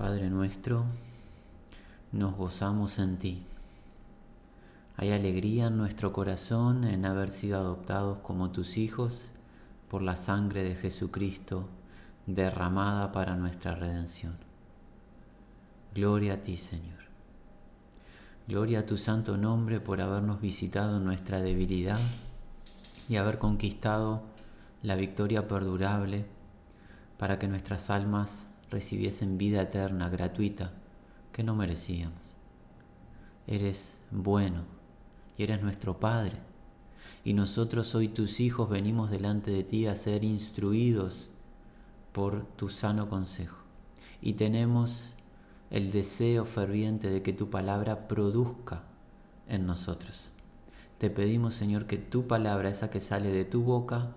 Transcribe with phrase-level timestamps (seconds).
[0.00, 0.86] Padre nuestro,
[2.10, 3.42] nos gozamos en ti.
[4.96, 9.26] Hay alegría en nuestro corazón en haber sido adoptados como tus hijos
[9.90, 11.68] por la sangre de Jesucristo
[12.24, 14.38] derramada para nuestra redención.
[15.94, 17.00] Gloria a ti, Señor.
[18.48, 22.00] Gloria a tu santo nombre por habernos visitado en nuestra debilidad
[23.06, 24.22] y haber conquistado
[24.82, 26.24] la victoria perdurable
[27.18, 30.72] para que nuestras almas recibiesen vida eterna, gratuita,
[31.32, 32.20] que no merecíamos.
[33.46, 34.62] Eres bueno
[35.36, 36.38] y eres nuestro Padre.
[37.24, 41.30] Y nosotros hoy tus hijos venimos delante de ti a ser instruidos
[42.12, 43.58] por tu sano consejo.
[44.22, 45.10] Y tenemos
[45.70, 48.82] el deseo ferviente de que tu palabra produzca
[49.48, 50.30] en nosotros.
[50.98, 54.14] Te pedimos, Señor, que tu palabra, esa que sale de tu boca,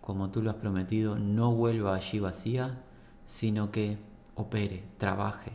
[0.00, 2.82] como tú lo has prometido, no vuelva allí vacía,
[3.30, 3.96] sino que
[4.34, 5.52] opere, trabaje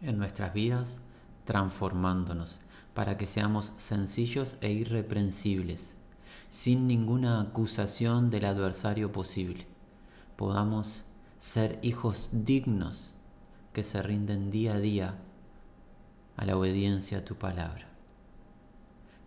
[0.00, 1.00] en nuestras vidas,
[1.44, 2.60] transformándonos
[2.94, 5.96] para que seamos sencillos e irreprensibles,
[6.48, 9.66] sin ninguna acusación del adversario posible.
[10.36, 11.04] Podamos
[11.38, 13.12] ser hijos dignos
[13.74, 15.18] que se rinden día a día
[16.38, 17.86] a la obediencia a tu palabra.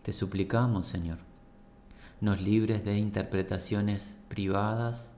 [0.02, 1.20] Te suplicamos, Señor,
[2.22, 5.12] nos libres de interpretaciones privadas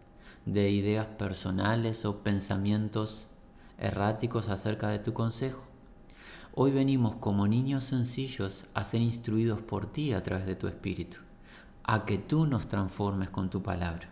[0.46, 3.30] de ideas personales o pensamientos
[3.78, 5.64] erráticos acerca de tu consejo.
[6.54, 11.18] Hoy venimos como niños sencillos a ser instruidos por ti a través de tu Espíritu,
[11.84, 14.10] a que tú nos transformes con tu palabra.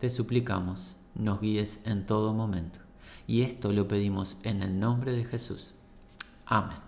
[0.00, 2.80] Te suplicamos, nos guíes en todo momento,
[3.26, 5.74] y esto lo pedimos en el nombre de Jesús.
[6.46, 6.78] Amén.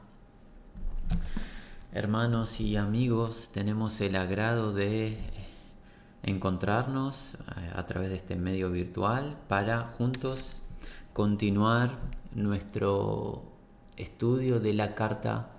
[1.93, 5.19] Hermanos y amigos, tenemos el agrado de
[6.23, 10.57] encontrarnos eh, a través de este medio virtual para juntos
[11.13, 11.99] continuar
[12.35, 13.43] nuestro
[13.97, 15.51] estudio de la carta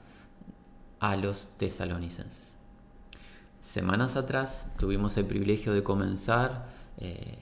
[0.99, 2.57] a los tesalonicenses.
[3.61, 6.65] Semanas atrás tuvimos el privilegio de comenzar
[6.97, 7.37] eh,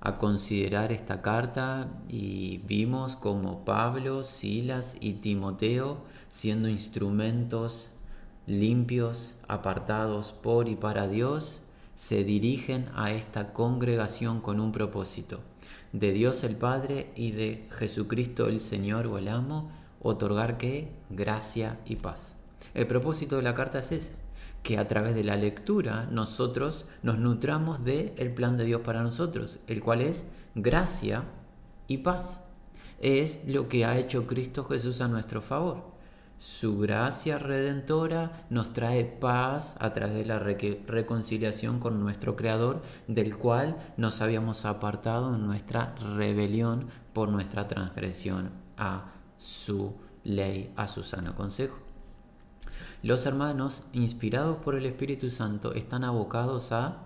[0.00, 5.98] a considerar esta carta y vimos como Pablo, Silas y Timoteo,
[6.28, 7.90] siendo instrumentos
[8.46, 11.60] limpios, apartados por y para Dios,
[11.98, 15.40] se dirigen a esta congregación con un propósito,
[15.92, 21.80] de Dios el Padre y de Jesucristo el Señor o el Amo, otorgar que gracia
[21.84, 22.36] y paz.
[22.72, 24.16] El propósito de la carta es ese,
[24.62, 29.02] que a través de la lectura nosotros nos nutramos del el plan de Dios para
[29.02, 31.24] nosotros, el cual es gracia
[31.88, 32.44] y paz.
[33.00, 35.97] Es lo que ha hecho Cristo Jesús a nuestro favor.
[36.38, 43.36] Su gracia redentora nos trae paz a través de la reconciliación con nuestro Creador, del
[43.36, 49.06] cual nos habíamos apartado en nuestra rebelión por nuestra transgresión a
[49.36, 51.78] su ley, a su sano consejo.
[53.02, 56.98] Los hermanos, inspirados por el Espíritu Santo, están abocados a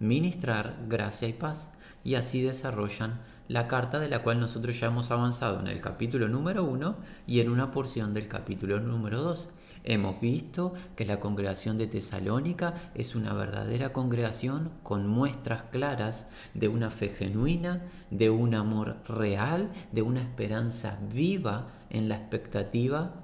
[0.00, 1.70] ministrar gracia y paz
[2.04, 6.28] y así desarrollan la carta de la cual nosotros ya hemos avanzado en el capítulo
[6.28, 9.48] número 1 y en una porción del capítulo número 2.
[9.84, 16.68] Hemos visto que la congregación de Tesalónica es una verdadera congregación con muestras claras de
[16.68, 23.14] una fe genuina, de un amor real, de una esperanza viva en la expectativa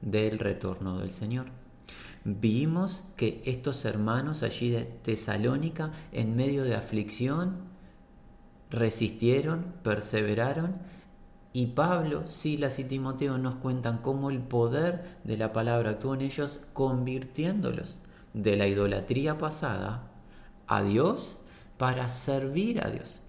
[0.00, 1.46] del retorno del Señor.
[2.24, 7.67] Vimos que estos hermanos allí de Tesalónica, en medio de aflicción,
[8.70, 10.76] resistieron, perseveraron
[11.52, 16.20] y Pablo, Silas y Timoteo nos cuentan cómo el poder de la palabra actuó en
[16.20, 18.00] ellos convirtiéndolos
[18.34, 20.10] de la idolatría pasada
[20.66, 21.38] a Dios
[21.78, 23.20] para servir a Dios.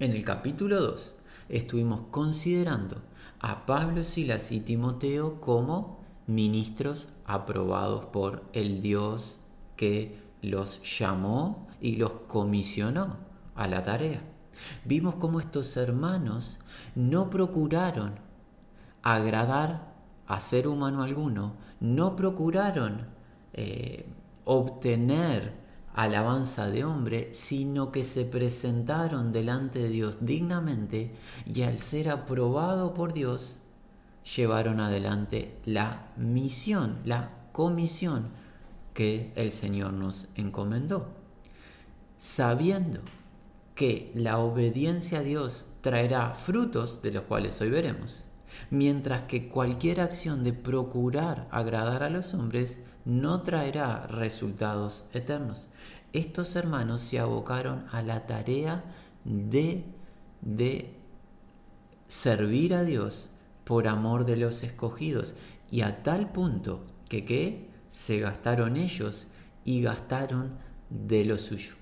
[0.00, 1.14] En el capítulo 2
[1.48, 2.96] estuvimos considerando
[3.38, 9.38] a Pablo, Silas y Timoteo como ministros aprobados por el Dios
[9.76, 13.16] que los llamó y los comisionó
[13.54, 14.31] a la tarea.
[14.84, 16.58] Vimos cómo estos hermanos
[16.94, 18.14] no procuraron
[19.02, 19.92] agradar
[20.26, 23.06] a ser humano alguno, no procuraron
[23.52, 24.06] eh,
[24.44, 25.62] obtener
[25.94, 31.14] alabanza de hombre, sino que se presentaron delante de Dios dignamente
[31.46, 33.58] y al ser aprobado por Dios,
[34.36, 38.28] llevaron adelante la misión, la comisión
[38.94, 41.08] que el Señor nos encomendó,
[42.16, 43.00] sabiendo
[43.74, 48.24] que la obediencia a Dios traerá frutos de los cuales hoy veremos,
[48.70, 55.68] mientras que cualquier acción de procurar agradar a los hombres no traerá resultados eternos.
[56.12, 58.84] Estos hermanos se abocaron a la tarea
[59.24, 59.84] de,
[60.40, 60.94] de
[62.06, 63.30] servir a Dios
[63.64, 65.34] por amor de los escogidos
[65.70, 67.70] y a tal punto que ¿qué?
[67.88, 69.26] se gastaron ellos
[69.64, 70.58] y gastaron
[70.90, 71.81] de lo suyo.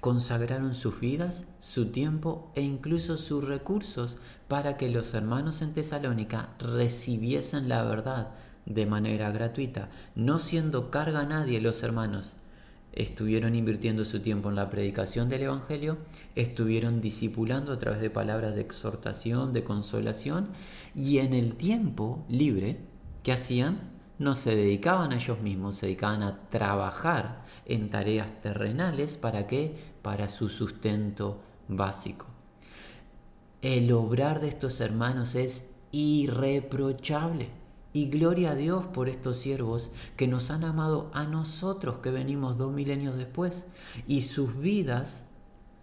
[0.00, 4.16] Consagraron sus vidas, su tiempo e incluso sus recursos
[4.48, 8.30] para que los hermanos en Tesalónica recibiesen la verdad
[8.64, 12.34] de manera gratuita, no siendo carga a nadie los hermanos.
[12.92, 15.98] Estuvieron invirtiendo su tiempo en la predicación del Evangelio,
[16.34, 20.48] estuvieron discipulando a través de palabras de exhortación, de consolación,
[20.94, 22.78] y en el tiempo libre
[23.22, 29.16] que hacían, no se dedicaban a ellos mismos, se dedicaban a trabajar en tareas terrenales.
[29.16, 29.76] ¿Para qué?
[30.02, 32.26] Para su sustento básico.
[33.62, 37.48] El obrar de estos hermanos es irreprochable.
[37.92, 42.56] Y gloria a Dios por estos siervos que nos han amado a nosotros que venimos
[42.56, 43.66] dos milenios después.
[44.06, 45.24] Y sus vidas,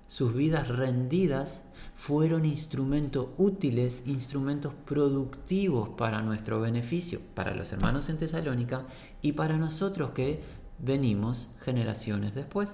[0.08, 1.64] sus vidas rendidas,
[1.96, 8.86] fueron instrumentos útiles, instrumentos productivos para nuestro beneficio, para los hermanos en Tesalónica
[9.22, 10.42] y para nosotros que
[10.80, 12.74] venimos generaciones después.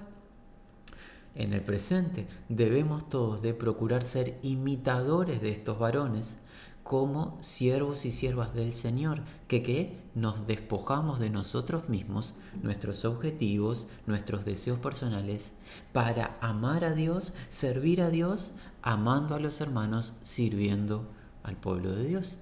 [1.34, 6.36] En el presente debemos todos de procurar ser imitadores de estos varones
[6.84, 13.88] como siervos y siervas del Señor, que, que nos despojamos de nosotros mismos, nuestros objetivos,
[14.06, 15.50] nuestros deseos personales,
[15.92, 18.52] para amar a Dios, servir a Dios,
[18.82, 21.08] amando a los hermanos, sirviendo
[21.42, 22.36] al pueblo de Dios.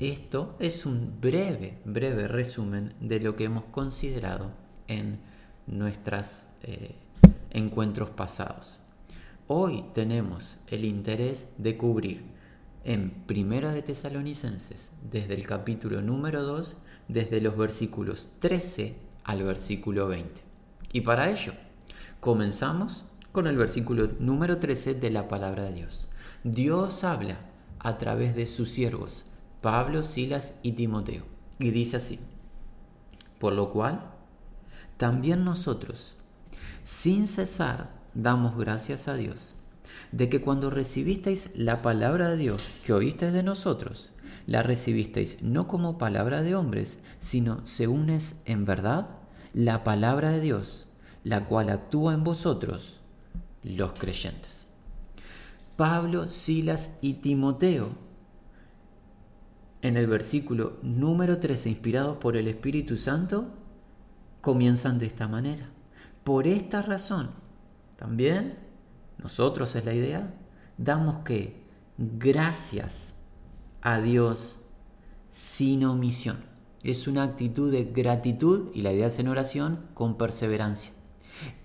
[0.00, 4.50] Esto es un breve, breve resumen de lo que hemos considerado
[4.88, 5.20] en
[5.68, 6.96] nuestros eh,
[7.50, 8.78] encuentros pasados.
[9.46, 12.22] Hoy tenemos el interés de cubrir
[12.82, 16.76] en Primera de Tesalonicenses, desde el capítulo número 2,
[17.06, 20.40] desde los versículos 13 al versículo 20.
[20.92, 21.52] Y para ello,
[22.18, 26.08] comenzamos con el versículo número 13 de la palabra de Dios.
[26.42, 27.38] Dios habla
[27.78, 29.24] a través de sus siervos,
[29.64, 31.24] Pablo, Silas y Timoteo.
[31.58, 32.20] Y dice así,
[33.38, 34.10] por lo cual,
[34.98, 36.16] también nosotros,
[36.82, 39.54] sin cesar, damos gracias a Dios,
[40.12, 44.10] de que cuando recibisteis la palabra de Dios que oísteis de nosotros,
[44.46, 49.08] la recibisteis no como palabra de hombres, sino según es en verdad
[49.54, 50.84] la palabra de Dios,
[51.22, 53.00] la cual actúa en vosotros,
[53.62, 54.66] los creyentes.
[55.76, 58.03] Pablo, Silas y Timoteo
[59.84, 63.50] en el versículo número 13, inspirados por el Espíritu Santo,
[64.40, 65.68] comienzan de esta manera.
[66.24, 67.32] Por esta razón,
[67.96, 68.56] también
[69.22, 70.34] nosotros es la idea,
[70.78, 71.66] damos que
[71.98, 73.12] gracias
[73.82, 74.58] a Dios
[75.30, 76.38] sin omisión.
[76.82, 80.92] Es una actitud de gratitud y la idea es en oración con perseverancia.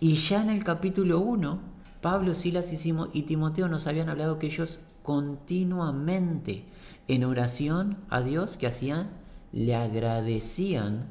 [0.02, 1.62] Y ya en el capítulo 1,
[2.02, 6.66] Pablo, Silas y Timoteo nos habían hablado que ellos continuamente
[7.10, 9.10] en oración a Dios que hacían,
[9.52, 11.08] le agradecían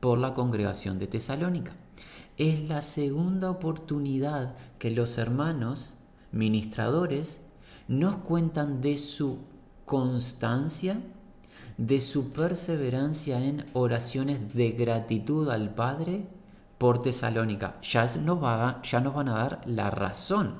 [0.00, 1.70] por la congregación de Tesalónica.
[2.36, 5.92] Es la segunda oportunidad que los hermanos
[6.32, 7.40] ministradores
[7.86, 9.38] nos cuentan de su
[9.84, 11.00] constancia,
[11.78, 16.26] de su perseverancia en oraciones de gratitud al Padre
[16.76, 17.80] por Tesalónica.
[17.82, 18.40] Ya nos,
[18.82, 20.54] ya nos van a dar la razón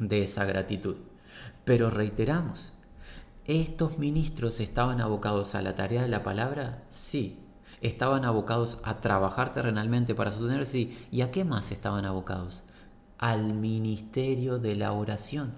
[0.00, 0.96] de esa gratitud.
[1.64, 2.72] Pero reiteramos,
[3.46, 6.84] ¿Estos ministros estaban abocados a la tarea de la palabra?
[6.88, 7.38] Sí.
[7.80, 10.94] ¿Estaban abocados a trabajar terrenalmente para sostenerse?
[11.10, 12.62] ¿Y a qué más estaban abocados?
[13.18, 15.54] Al ministerio de la oración.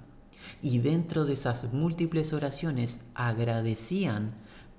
[0.62, 4.34] Y dentro de esas múltiples oraciones agradecían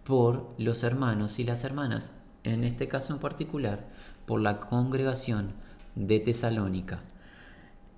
[0.05, 3.89] por los hermanos y las hermanas, en este caso en particular,
[4.25, 5.53] por la congregación
[5.95, 7.01] de Tesalónica.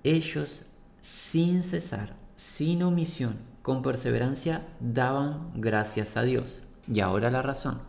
[0.03, 0.63] Ellos,
[1.01, 6.61] sin cesar, sin omisión, con perseverancia daban gracias a Dios.
[6.87, 7.79] Y ahora la razón.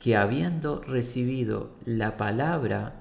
[0.00, 2.96] Que habiendo recibido la palabra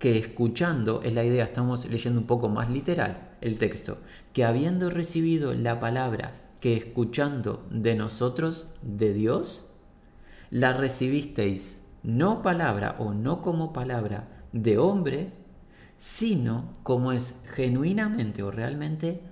[0.00, 3.98] que escuchando, es la idea, estamos leyendo un poco más literal el texto,
[4.32, 9.70] que habiendo recibido la palabra que escuchando de nosotros, de Dios,
[10.50, 15.30] la recibisteis no palabra o no como palabra de hombre,
[15.98, 19.29] sino como es genuinamente o realmente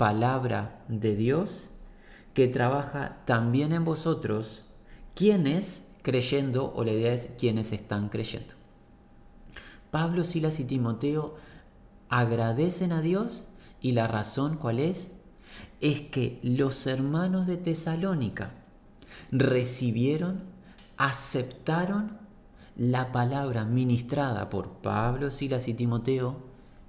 [0.00, 1.68] palabra de Dios
[2.32, 4.64] que trabaja también en vosotros,
[5.14, 8.54] quienes creyendo, o la idea es quienes están creyendo.
[9.90, 11.34] Pablo, Silas y Timoteo
[12.08, 13.44] agradecen a Dios
[13.82, 15.10] y la razón cuál es?
[15.82, 18.52] Es que los hermanos de Tesalónica
[19.30, 20.44] recibieron,
[20.96, 22.16] aceptaron
[22.74, 26.36] la palabra ministrada por Pablo, Silas y Timoteo,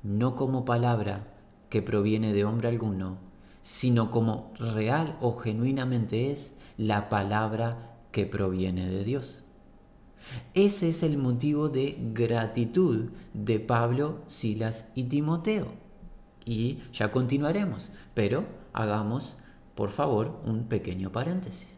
[0.01, 1.27] no como palabra
[1.71, 3.17] que proviene de hombre alguno,
[3.63, 9.41] sino como real o genuinamente es la palabra que proviene de Dios.
[10.53, 15.69] Ese es el motivo de gratitud de Pablo, Silas y Timoteo.
[16.43, 19.37] Y ya continuaremos, pero hagamos,
[19.73, 21.77] por favor, un pequeño paréntesis.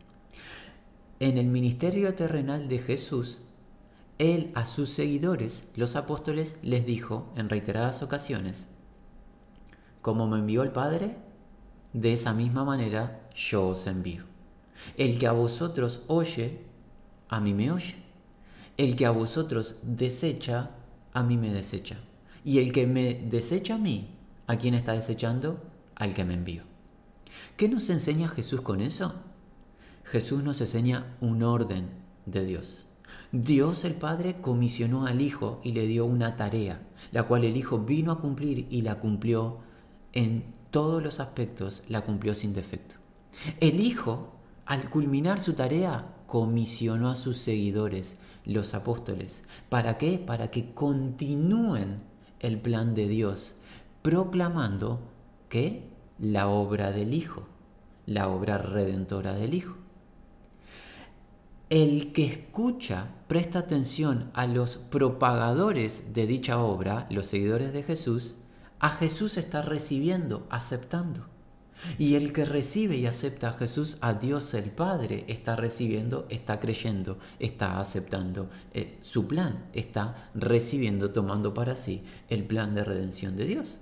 [1.19, 3.41] En el ministerio terrenal de Jesús,
[4.17, 8.69] Él a sus seguidores, los apóstoles, les dijo en reiteradas ocasiones,
[10.03, 11.15] como me envió el Padre,
[11.93, 14.25] de esa misma manera yo os envío.
[14.97, 16.59] El que a vosotros oye,
[17.29, 17.95] a mí me oye.
[18.75, 20.71] El que a vosotros desecha,
[21.13, 21.97] a mí me desecha.
[22.43, 24.09] Y el que me desecha a mí,
[24.45, 25.63] ¿a quién está desechando?
[25.95, 26.63] Al que me envío.
[27.55, 29.13] ¿Qué nos enseña Jesús con eso?
[30.03, 31.89] Jesús nos enseña un orden
[32.25, 32.87] de Dios.
[33.31, 36.81] Dios el Padre comisionó al Hijo y le dio una tarea,
[37.13, 39.59] la cual el Hijo vino a cumplir y la cumplió
[40.13, 42.95] en todos los aspectos, la cumplió sin defecto.
[43.59, 44.33] El Hijo,
[44.65, 49.43] al culminar su tarea, comisionó a sus seguidores, los apóstoles.
[49.69, 50.17] ¿Para qué?
[50.17, 52.01] Para que continúen
[52.39, 53.55] el plan de Dios,
[54.01, 54.99] proclamando
[55.49, 55.89] que
[56.19, 57.47] la obra del Hijo,
[58.05, 59.77] la obra redentora del Hijo.
[61.69, 68.35] El que escucha, presta atención a los propagadores de dicha obra, los seguidores de Jesús,
[68.83, 71.25] a Jesús está recibiendo, aceptando.
[71.97, 76.59] Y el que recibe y acepta a Jesús, a Dios el Padre, está recibiendo, está
[76.59, 83.37] creyendo, está aceptando eh, su plan, está recibiendo, tomando para sí el plan de redención
[83.37, 83.77] de Dios.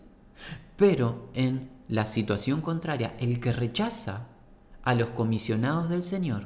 [0.75, 4.27] Pero en la situación contraria, el que rechaza
[4.83, 6.45] a los comisionados del Señor,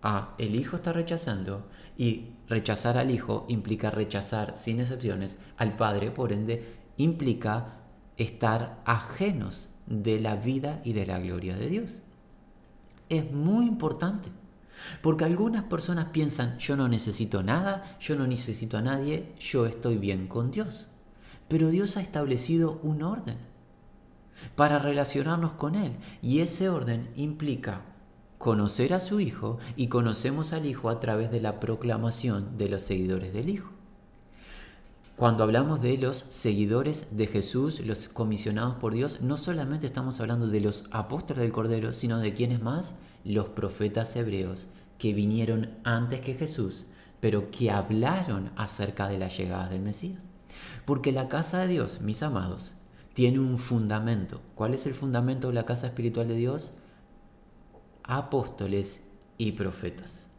[0.00, 1.66] a el Hijo está rechazando
[1.98, 7.79] y rechazar al Hijo implica rechazar sin excepciones al Padre, por ende implica
[8.20, 12.00] estar ajenos de la vida y de la gloria de Dios.
[13.08, 14.28] Es muy importante,
[15.02, 19.96] porque algunas personas piensan, yo no necesito nada, yo no necesito a nadie, yo estoy
[19.96, 20.88] bien con Dios.
[21.48, 23.38] Pero Dios ha establecido un orden
[24.54, 27.82] para relacionarnos con Él, y ese orden implica
[28.38, 32.82] conocer a su Hijo y conocemos al Hijo a través de la proclamación de los
[32.82, 33.79] seguidores del Hijo.
[35.20, 40.46] Cuando hablamos de los seguidores de Jesús, los comisionados por Dios, no solamente estamos hablando
[40.46, 46.22] de los apóstoles del Cordero, sino de quienes más, los profetas hebreos que vinieron antes
[46.22, 46.86] que Jesús,
[47.20, 50.30] pero que hablaron acerca de la llegada del Mesías.
[50.86, 52.76] Porque la casa de Dios, mis amados,
[53.12, 54.40] tiene un fundamento.
[54.54, 56.72] ¿Cuál es el fundamento de la casa espiritual de Dios?
[58.04, 59.02] Apóstoles
[59.36, 60.29] y profetas.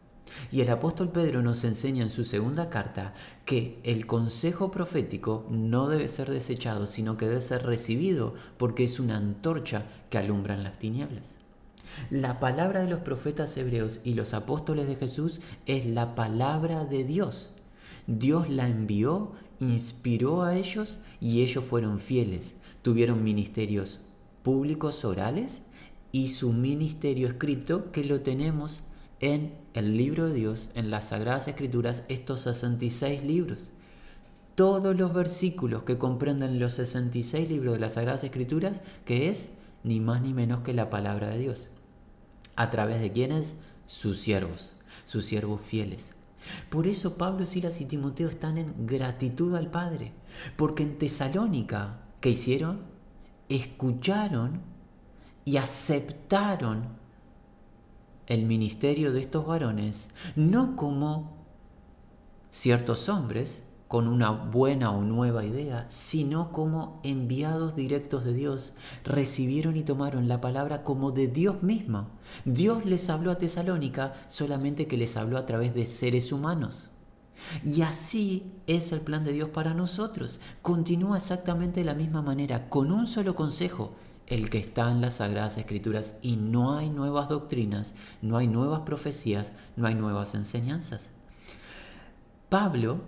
[0.50, 5.88] Y el apóstol Pedro nos enseña en su segunda carta que el consejo profético no
[5.88, 10.78] debe ser desechado, sino que debe ser recibido porque es una antorcha que alumbra las
[10.78, 11.34] tinieblas.
[12.10, 17.04] La palabra de los profetas hebreos y los apóstoles de Jesús es la palabra de
[17.04, 17.52] Dios.
[18.06, 22.56] Dios la envió, inspiró a ellos y ellos fueron fieles.
[22.82, 24.00] Tuvieron ministerios
[24.42, 25.62] públicos orales
[26.10, 28.82] y su ministerio escrito que lo tenemos
[29.22, 33.70] en el libro de Dios, en las Sagradas Escrituras, estos 66 libros.
[34.56, 39.50] Todos los versículos que comprenden los 66 libros de las Sagradas Escrituras, que es
[39.84, 41.70] ni más ni menos que la palabra de Dios.
[42.56, 43.54] ¿A través de quienes?
[43.86, 44.74] Sus siervos,
[45.06, 46.12] sus siervos fieles.
[46.68, 50.12] Por eso Pablo, Silas y Timoteo están en gratitud al Padre,
[50.56, 52.80] porque en Tesalónica, ¿qué hicieron?
[53.48, 54.60] Escucharon
[55.44, 57.01] y aceptaron
[58.32, 61.36] el ministerio de estos varones no como
[62.50, 68.72] ciertos hombres con una buena o nueva idea, sino como enviados directos de Dios,
[69.04, 72.08] recibieron y tomaron la palabra como de Dios mismo.
[72.46, 76.88] Dios les habló a Tesalónica solamente que les habló a través de seres humanos.
[77.62, 80.40] Y así es el plan de Dios para nosotros.
[80.62, 83.92] Continúa exactamente de la misma manera, con un solo consejo,
[84.26, 88.80] el que está en las Sagradas Escrituras y no hay nuevas doctrinas, no hay nuevas
[88.80, 91.10] profecías, no hay nuevas enseñanzas.
[92.48, 93.00] Pablo,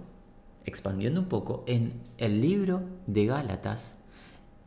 [0.65, 3.97] expandiendo un poco, en el libro de Gálatas,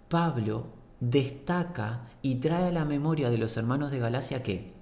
[0.09, 0.67] Pablo
[0.99, 4.73] destaca y trae a la memoria de los hermanos de Galacia que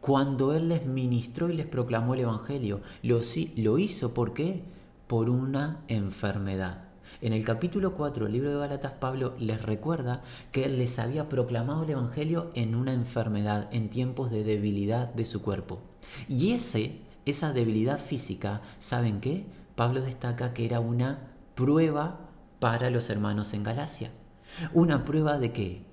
[0.00, 3.20] cuando él les ministró y les proclamó el Evangelio, lo,
[3.56, 4.64] lo hizo ¿por qué?
[5.06, 6.91] Por una enfermedad.
[7.20, 11.28] En el capítulo 4 del libro de Gálatas, Pablo les recuerda que él les había
[11.28, 15.80] proclamado el Evangelio en una enfermedad, en tiempos de debilidad de su cuerpo.
[16.28, 19.46] Y ese, esa debilidad física, ¿saben qué?
[19.76, 22.20] Pablo destaca que era una prueba
[22.58, 24.10] para los hermanos en Galacia.
[24.72, 25.92] ¿Una prueba de qué?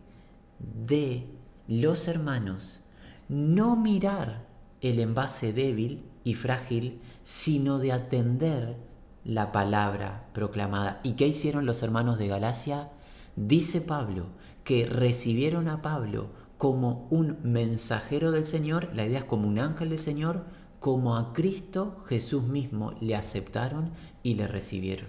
[0.59, 1.25] de
[1.67, 2.79] los hermanos
[3.27, 4.47] no mirar
[4.81, 8.75] el envase débil y frágil, sino de atender
[9.23, 10.99] la palabra proclamada.
[11.03, 12.89] ¿Y qué hicieron los hermanos de Galacia?
[13.35, 14.27] Dice Pablo
[14.63, 19.89] que recibieron a Pablo como un mensajero del Señor, la idea es como un ángel
[19.89, 20.45] del Señor,
[20.79, 23.91] como a Cristo Jesús mismo le aceptaron
[24.23, 25.07] y le recibieron.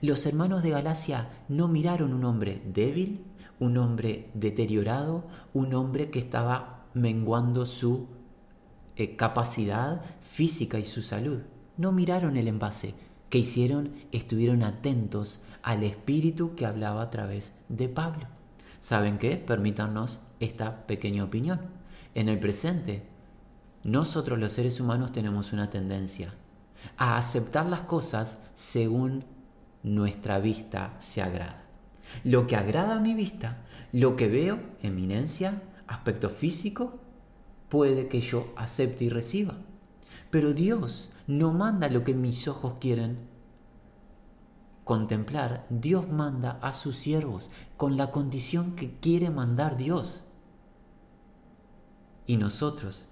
[0.00, 3.24] Los hermanos de Galacia no miraron un hombre débil,
[3.58, 5.24] un hombre deteriorado,
[5.54, 8.08] un hombre que estaba menguando su
[8.96, 11.40] eh, capacidad física y su salud.
[11.76, 12.94] No miraron el envase.
[13.32, 13.94] ¿Qué hicieron?
[14.12, 18.26] Estuvieron atentos al espíritu que hablaba a través de Pablo.
[18.78, 19.38] ¿Saben qué?
[19.38, 21.62] Permítanos esta pequeña opinión.
[22.14, 23.04] En el presente,
[23.84, 26.34] nosotros los seres humanos tenemos una tendencia
[26.98, 29.24] a aceptar las cosas según
[29.82, 31.64] nuestra vista se agrada.
[32.24, 33.62] Lo que agrada a mi vista,
[33.92, 37.00] lo que veo, eminencia, aspecto físico,
[37.70, 39.54] puede que yo acepte y reciba.
[40.30, 43.18] Pero Dios no manda lo que mis ojos quieren
[44.84, 45.66] contemplar.
[45.70, 50.24] Dios manda a sus siervos con la condición que quiere mandar Dios.
[52.26, 53.04] Y nosotros,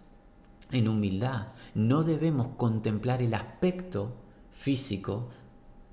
[0.71, 4.15] en humildad, no debemos contemplar el aspecto
[4.53, 5.29] físico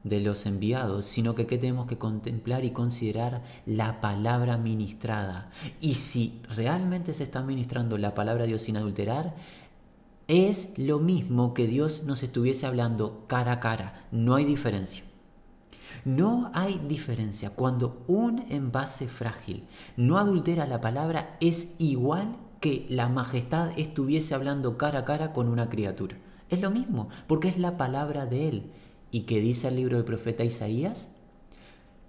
[0.03, 5.51] de los enviados, sino que, tenemos que contemplar y considerar la palabra ministrada.
[5.81, 9.35] Y si realmente se está ministrando la palabra de Dios sin adulterar,
[10.27, 14.05] es lo mismo que Dios nos estuviese hablando cara a cara.
[14.11, 15.03] No hay diferencia.
[16.03, 17.51] No hay diferencia.
[17.51, 19.63] Cuando un envase frágil
[19.95, 25.47] no adultera la palabra, es igual que la majestad estuviese hablando cara a cara con
[25.47, 26.17] una criatura.
[26.49, 28.71] Es lo mismo, porque es la palabra de Él.
[29.11, 31.07] ¿Y qué dice el libro del profeta Isaías?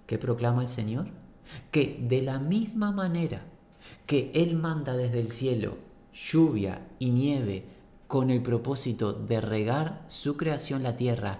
[0.07, 1.07] ¿Qué proclama el Señor?
[1.71, 3.45] Que de la misma manera
[4.05, 5.77] que Él manda desde el cielo
[6.13, 7.78] lluvia y nieve
[8.09, 11.39] con el propósito de regar su creación la tierra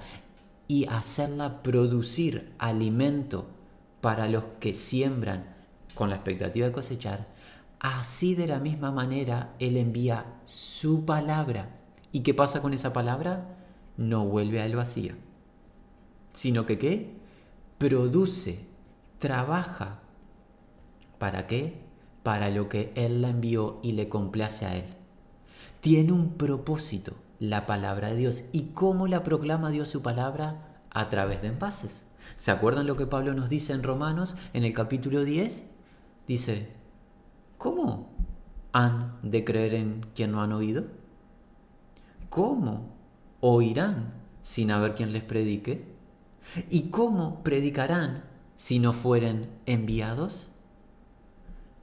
[0.70, 3.48] y hacerla producir alimento
[4.00, 5.54] para los que siembran
[5.96, 7.28] con la expectativa de cosechar,
[7.82, 11.76] así de la misma manera Él envía su palabra.
[12.14, 13.58] ¿Y qué pasa con esa palabra?
[13.98, 15.16] No vuelve a él vacía
[16.34, 17.12] sino que ¿qué?
[17.78, 18.60] Produce,
[19.20, 20.00] trabaja.
[21.18, 21.82] ¿Para qué?
[22.24, 24.86] Para lo que Él la envió y le complace a Él.
[25.82, 28.44] Tiene un propósito la palabra de Dios.
[28.52, 30.82] ¿Y cómo la proclama Dios su palabra?
[30.92, 32.04] A través de envases.
[32.36, 35.64] ¿Se acuerdan lo que Pablo nos dice en Romanos en el capítulo 10?
[36.28, 36.70] Dice,
[37.58, 38.10] ¿cómo
[38.72, 40.86] han de creer en quien no han oído?
[42.30, 42.96] ¿Cómo
[43.40, 44.14] oirán
[44.44, 45.86] sin haber quien les predique?
[46.70, 48.24] ¿Y cómo predicarán
[48.56, 50.52] si no fueren enviados?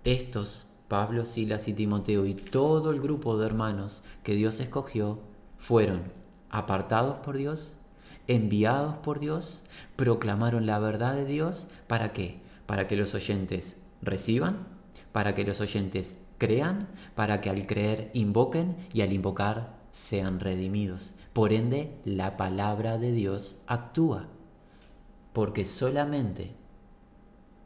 [0.04, 5.18] Estos, Pablo, Silas y Timoteo y todo el grupo de hermanos que Dios escogió,
[5.59, 6.03] fueron
[6.51, 7.75] apartados por Dios,
[8.29, 9.62] enviados por Dios,
[9.96, 12.40] proclamaron la verdad de Dios, ¿para qué?
[12.66, 14.66] Para que los oyentes reciban,
[15.12, 21.14] para que los oyentes crean, para que al creer invoquen y al invocar sean redimidos.
[21.33, 24.29] Por ende, la palabra de Dios actúa.
[25.33, 26.53] Porque solamente,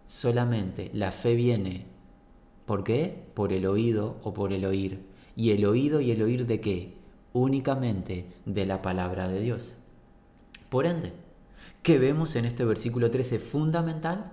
[0.06, 1.86] solamente la fe viene.
[2.70, 3.26] ¿Por qué?
[3.34, 5.04] Por el oído o por el oír.
[5.34, 6.94] ¿Y el oído y el oír de qué?
[7.32, 9.74] Únicamente de la palabra de Dios.
[10.68, 11.12] Por ende,
[11.82, 14.30] ¿qué vemos en este versículo 13 fundamental?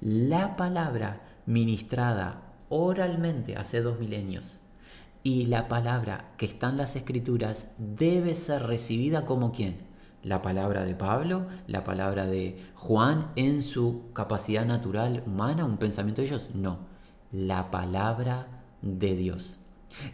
[0.00, 4.58] La palabra ministrada oralmente hace dos milenios
[5.22, 9.92] y la palabra que está en las escrituras debe ser recibida como quién?
[10.24, 16.22] la palabra de Pablo, la palabra de Juan en su capacidad natural humana, un pensamiento
[16.22, 16.91] de ellos, no,
[17.32, 18.46] la palabra
[18.82, 19.58] de Dios.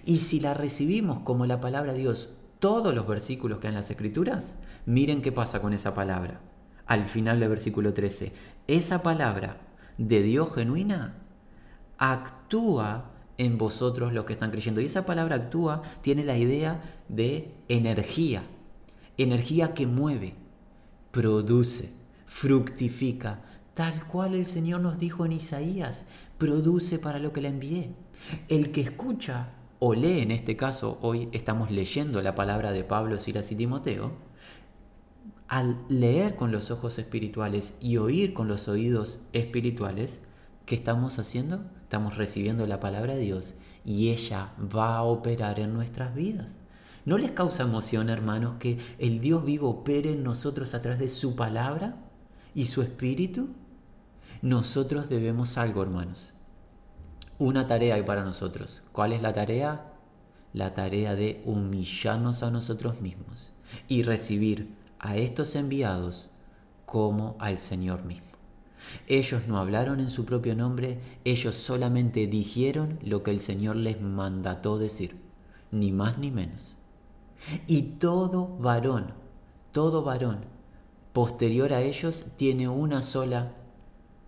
[0.04, 3.76] Y si la recibimos como la palabra de Dios, todos los versículos que hay en
[3.76, 6.40] las escrituras, miren qué pasa con esa palabra.
[6.86, 8.32] Al final del versículo 13,
[8.66, 9.58] esa palabra
[9.98, 11.14] de Dios genuina
[11.98, 14.80] actúa en vosotros los que están creyendo.
[14.80, 18.42] Y esa palabra actúa tiene la idea de energía
[19.18, 20.34] energía que mueve,
[21.10, 21.90] produce,
[22.26, 23.42] fructifica,
[23.74, 26.04] tal cual el Señor nos dijo en Isaías,
[26.38, 27.90] produce para lo que le envié.
[28.48, 33.18] El que escucha o lee, en este caso hoy estamos leyendo la palabra de Pablo,
[33.18, 34.12] Silas y Timoteo,
[35.46, 40.20] al leer con los ojos espirituales y oír con los oídos espirituales,
[40.66, 41.64] ¿qué estamos haciendo?
[41.82, 46.54] Estamos recibiendo la palabra de Dios y ella va a operar en nuestras vidas.
[47.06, 51.08] ¿No les causa emoción, hermanos, que el Dios vivo opere en nosotros a través de
[51.08, 51.96] su palabra
[52.54, 53.48] y su espíritu?
[54.42, 56.32] Nosotros debemos algo, hermanos.
[57.38, 58.82] una tarea hay para nosotros.
[58.92, 59.92] ¿Cuál es la tarea?
[60.52, 63.52] La tarea de humillarnos a nosotros mismos
[63.86, 66.30] y recibir a estos enviados
[66.86, 68.26] como al Señor mismo.
[69.06, 74.00] Ellos no hablaron en su propio nombre, ellos solamente dijeron lo que el Señor les
[74.00, 75.16] mandató decir,
[75.70, 76.76] ni más ni menos.
[77.66, 79.12] Y todo varón,
[79.72, 80.58] todo varón
[81.18, 83.52] posterior a ellos tiene una sola,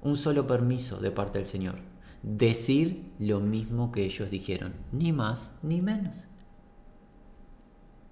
[0.02, 1.76] un solo permiso de parte del Señor,
[2.22, 6.26] decir lo mismo que ellos dijeron, ni más ni menos.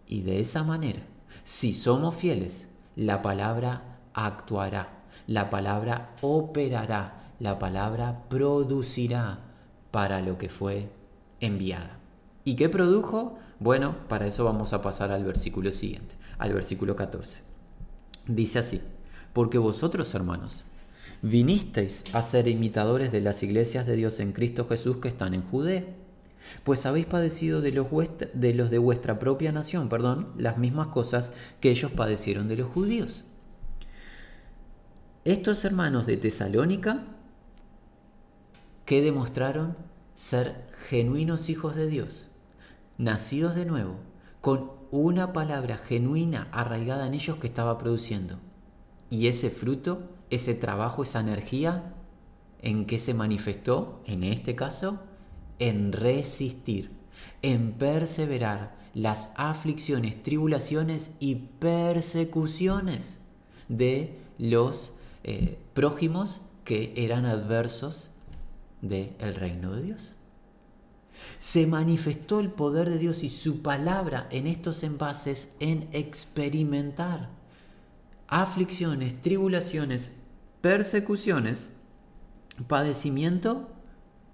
[0.07, 1.03] Y de esa manera,
[1.45, 9.41] si somos fieles, la palabra actuará, la palabra operará, la palabra producirá
[9.91, 10.91] para lo que fue
[11.41, 11.99] enviada.
[12.45, 13.39] ¿Y qué produjo?
[13.61, 17.43] Bueno, para eso vamos a pasar al versículo siguiente, al versículo 14.
[18.27, 18.81] Dice así,
[19.33, 20.65] porque vosotros, hermanos,
[21.23, 25.43] vinisteis a ser imitadores de las iglesias de Dios en Cristo Jesús que están en
[25.43, 25.85] Judea,
[26.65, 27.87] pues habéis padecido de los,
[28.35, 32.69] de los de vuestra propia nación, perdón, las mismas cosas que ellos padecieron de los
[32.69, 33.25] judíos.
[35.25, 37.05] Estos hermanos de Tesalónica,
[38.87, 39.77] que demostraron
[40.15, 42.29] ser genuinos hijos de Dios,
[42.97, 43.97] nacidos de nuevo,
[44.41, 48.39] con una palabra genuina arraigada en ellos que estaba produciendo.
[49.11, 51.95] Y ese fruto, ese trabajo, esa energía,
[52.61, 54.03] ¿en qué se manifestó?
[54.07, 55.01] En este caso,
[55.59, 56.91] en resistir,
[57.43, 63.19] en perseverar las aflicciones, tribulaciones y persecuciones
[63.69, 64.93] de los
[65.25, 68.11] eh, prójimos que eran adversos
[68.81, 70.15] del reino de Dios.
[71.39, 77.31] Se manifestó el poder de Dios y su palabra en estos envases en experimentar
[78.29, 80.13] aflicciones, tribulaciones,
[80.61, 81.73] persecuciones,
[82.67, 83.69] padecimiento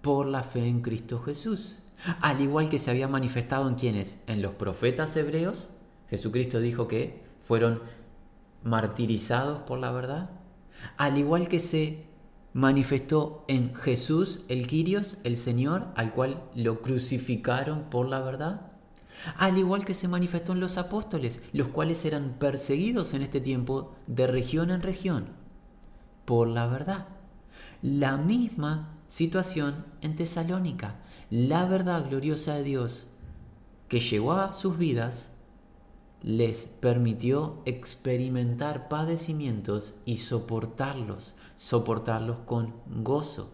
[0.00, 1.80] por la fe en Cristo Jesús.
[2.20, 5.70] Al igual que se había manifestado en quienes, en los profetas hebreos,
[6.08, 7.82] Jesucristo dijo que fueron
[8.62, 10.30] martirizados por la verdad,
[10.96, 12.06] al igual que se
[12.54, 18.72] manifestó en Jesús el Quirios, el Señor, al cual lo crucificaron por la verdad,
[19.36, 23.94] al igual que se manifestó en los apóstoles, los cuales eran perseguidos en este tiempo
[24.06, 25.43] de región en región
[26.24, 27.06] por la verdad.
[27.82, 30.96] La misma situación en Tesalónica,
[31.30, 33.06] la verdad gloriosa de Dios
[33.88, 35.30] que llegó a sus vidas
[36.22, 43.50] les permitió experimentar padecimientos y soportarlos, soportarlos con gozo.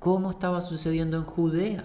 [0.00, 1.84] ¿Cómo estaba sucediendo en Judea?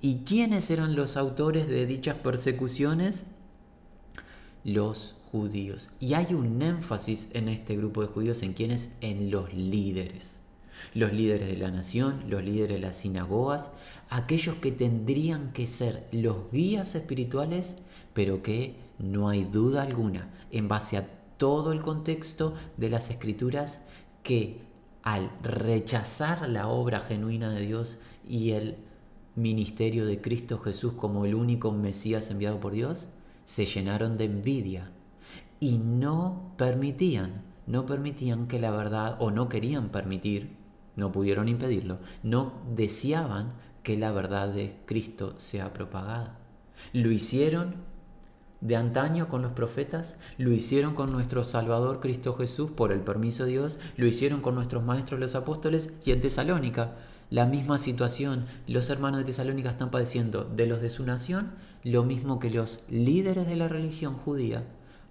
[0.00, 3.24] ¿Y quiénes eran los autores de dichas persecuciones?
[4.64, 5.14] Los
[5.98, 8.90] Y hay un énfasis en este grupo de judíos en quienes?
[9.00, 10.38] En los líderes.
[10.94, 13.72] Los líderes de la nación, los líderes de las sinagogas,
[14.10, 17.74] aquellos que tendrían que ser los guías espirituales,
[18.12, 23.82] pero que no hay duda alguna, en base a todo el contexto de las escrituras,
[24.22, 24.60] que
[25.02, 28.76] al rechazar la obra genuina de Dios y el
[29.34, 33.08] ministerio de Cristo Jesús como el único Mesías enviado por Dios,
[33.44, 34.92] se llenaron de envidia
[35.64, 40.58] y no permitían, no permitían que la verdad, o no querían permitir,
[40.94, 46.36] no pudieron impedirlo, no deseaban que la verdad de Cristo sea propagada.
[46.92, 47.76] Lo hicieron
[48.60, 53.46] de antaño con los profetas, lo hicieron con nuestro Salvador Cristo Jesús por el permiso
[53.46, 56.96] de Dios, lo hicieron con nuestros maestros los apóstoles y en Tesalónica.
[57.30, 61.52] La misma situación, los hermanos de Tesalónica están padeciendo de los de su nación
[61.84, 64.64] lo mismo que los líderes de la religión judía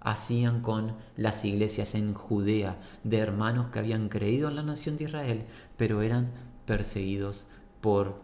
[0.04, 5.04] hacían con las iglesias en Judea de hermanos que habían creído en la nación de
[5.04, 5.44] Israel,
[5.76, 6.30] pero eran
[6.66, 7.46] perseguidos
[7.80, 8.20] por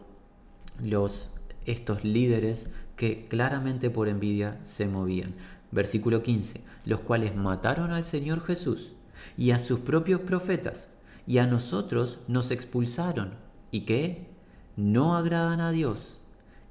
[0.81, 1.31] los
[1.65, 5.33] estos líderes que claramente por envidia se movían.
[5.71, 8.93] Versículo 15, los cuales mataron al Señor Jesús
[9.37, 10.87] y a sus propios profetas,
[11.27, 13.35] y a nosotros nos expulsaron,
[13.69, 14.27] y que
[14.75, 16.19] no agradan a Dios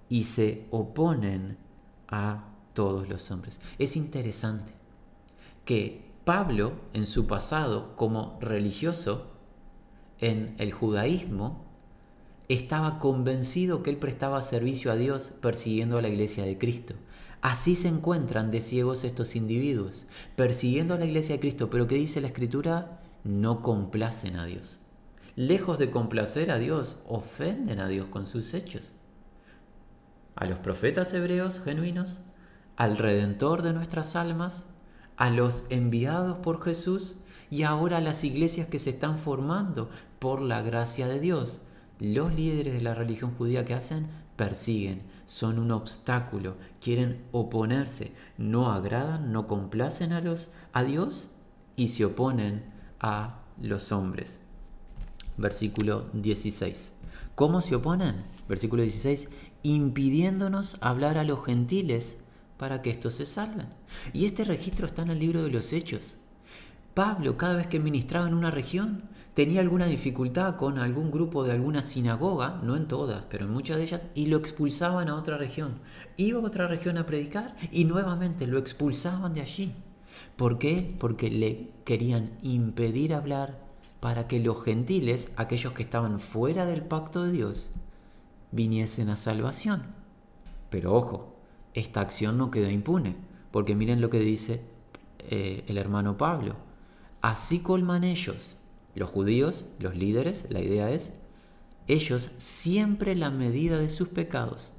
[0.08, 1.56] y se oponen
[2.08, 2.44] a
[2.74, 3.60] todos los hombres.
[3.78, 4.79] Es interesante
[5.70, 9.28] que Pablo, en su pasado como religioso,
[10.18, 11.64] en el judaísmo,
[12.48, 16.94] estaba convencido que él prestaba servicio a Dios persiguiendo a la iglesia de Cristo.
[17.40, 21.94] Así se encuentran de ciegos estos individuos, persiguiendo a la iglesia de Cristo, pero que
[21.94, 24.80] dice la escritura, no complacen a Dios.
[25.36, 28.90] Lejos de complacer a Dios, ofenden a Dios con sus hechos.
[30.34, 32.18] A los profetas hebreos genuinos,
[32.74, 34.66] al redentor de nuestras almas,
[35.20, 37.16] a los enviados por Jesús
[37.50, 41.60] y ahora a las iglesias que se están formando por la gracia de Dios
[41.98, 44.06] los líderes de la religión judía que hacen,
[44.36, 51.28] persiguen, son un obstáculo, quieren oponerse, no agradan, no complacen a, los, a Dios
[51.76, 52.64] y se oponen
[52.98, 54.40] a los hombres.
[55.36, 56.92] Versículo 16.
[57.34, 58.24] ¿Cómo se oponen?
[58.48, 59.28] Versículo 16.
[59.64, 62.16] Impidiéndonos hablar a los gentiles
[62.60, 63.68] para que estos se salven.
[64.12, 66.16] Y este registro está en el libro de los Hechos.
[66.92, 71.52] Pablo, cada vez que ministraba en una región, tenía alguna dificultad con algún grupo de
[71.52, 75.38] alguna sinagoga, no en todas, pero en muchas de ellas, y lo expulsaban a otra
[75.38, 75.78] región.
[76.18, 79.72] Iba a otra región a predicar y nuevamente lo expulsaban de allí.
[80.36, 80.94] ¿Por qué?
[80.98, 83.58] Porque le querían impedir hablar
[84.00, 87.70] para que los gentiles, aquellos que estaban fuera del pacto de Dios,
[88.52, 89.84] viniesen a salvación.
[90.68, 91.29] Pero ojo,
[91.74, 93.16] esta acción no quedó impune,
[93.50, 94.60] porque miren lo que dice
[95.18, 96.56] eh, el hermano Pablo.
[97.20, 98.56] Así colman ellos
[98.94, 101.12] los judíos, los líderes, la idea es,
[101.86, 104.72] ellos siempre la medida de sus pecados,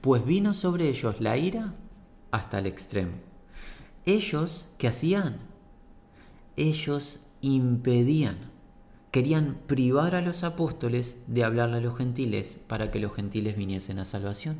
[0.00, 1.74] pues vino sobre ellos la ira
[2.30, 3.12] hasta el extremo.
[4.04, 5.38] Ellos, ¿qué hacían?
[6.56, 8.50] Ellos impedían,
[9.10, 13.98] querían privar a los apóstoles de hablarle a los gentiles para que los gentiles viniesen
[13.98, 14.56] a salvación.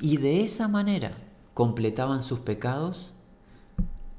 [0.00, 1.12] Y de esa manera
[1.54, 3.14] completaban sus pecados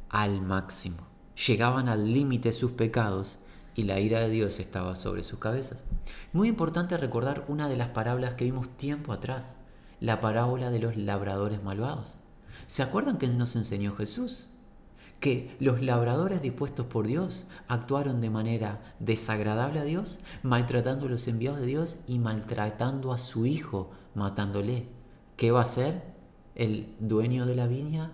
[0.10, 1.08] al máximo.
[1.48, 3.38] Llegaban al límite sus pecados
[3.76, 5.84] y la ira de Dios estaba sobre sus cabezas.
[6.32, 9.56] Muy importante recordar una de las parábolas que vimos tiempo atrás,
[10.00, 12.16] la parábola de los labradores malvados.
[12.68, 14.48] ¿Se acuerdan que nos enseñó Jesús?
[15.20, 21.28] Que los labradores dispuestos por Dios actuaron de manera desagradable a Dios, maltratando a los
[21.28, 24.88] enviados de Dios y maltratando a su hijo, matándole.
[25.38, 26.04] ¿Qué va a hacer
[26.56, 28.12] el dueño de la viña?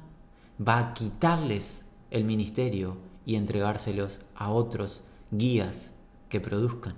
[0.65, 5.01] Va a quitarles el ministerio y entregárselos a otros
[5.31, 5.91] guías
[6.29, 6.95] que produzcan.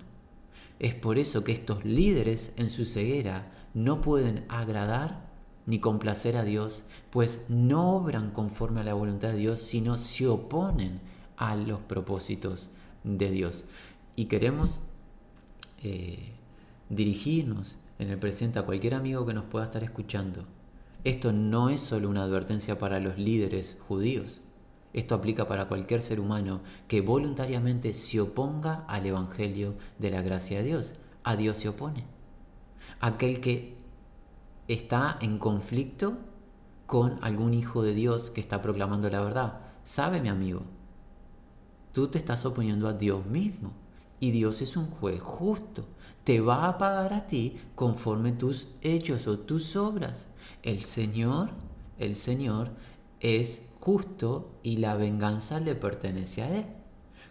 [0.79, 5.29] Es por eso que estos líderes en su ceguera no pueden agradar
[5.65, 10.27] ni complacer a Dios, pues no obran conforme a la voluntad de Dios, sino se
[10.27, 10.99] oponen
[11.37, 12.69] a los propósitos
[13.03, 13.63] de Dios.
[14.15, 14.81] Y queremos
[15.83, 16.33] eh,
[16.89, 20.45] dirigirnos en el presente a cualquier amigo que nos pueda estar escuchando.
[21.03, 24.41] Esto no es solo una advertencia para los líderes judíos,
[24.93, 30.57] esto aplica para cualquier ser humano que voluntariamente se oponga al Evangelio de la gracia
[30.57, 30.93] de Dios.
[31.23, 32.03] A Dios se opone.
[32.99, 33.77] Aquel que
[34.67, 36.17] está en conflicto
[36.87, 39.59] con algún hijo de Dios que está proclamando la verdad.
[39.83, 40.63] ¿Sabe, mi amigo?
[41.93, 43.71] Tú te estás oponiendo a Dios mismo.
[44.19, 45.85] Y Dios es un juez justo.
[46.23, 50.27] Te va a pagar a ti conforme tus hechos o tus obras.
[50.63, 51.49] El Señor,
[51.97, 52.69] el Señor
[53.19, 56.65] es justo y la venganza le pertenece a Él.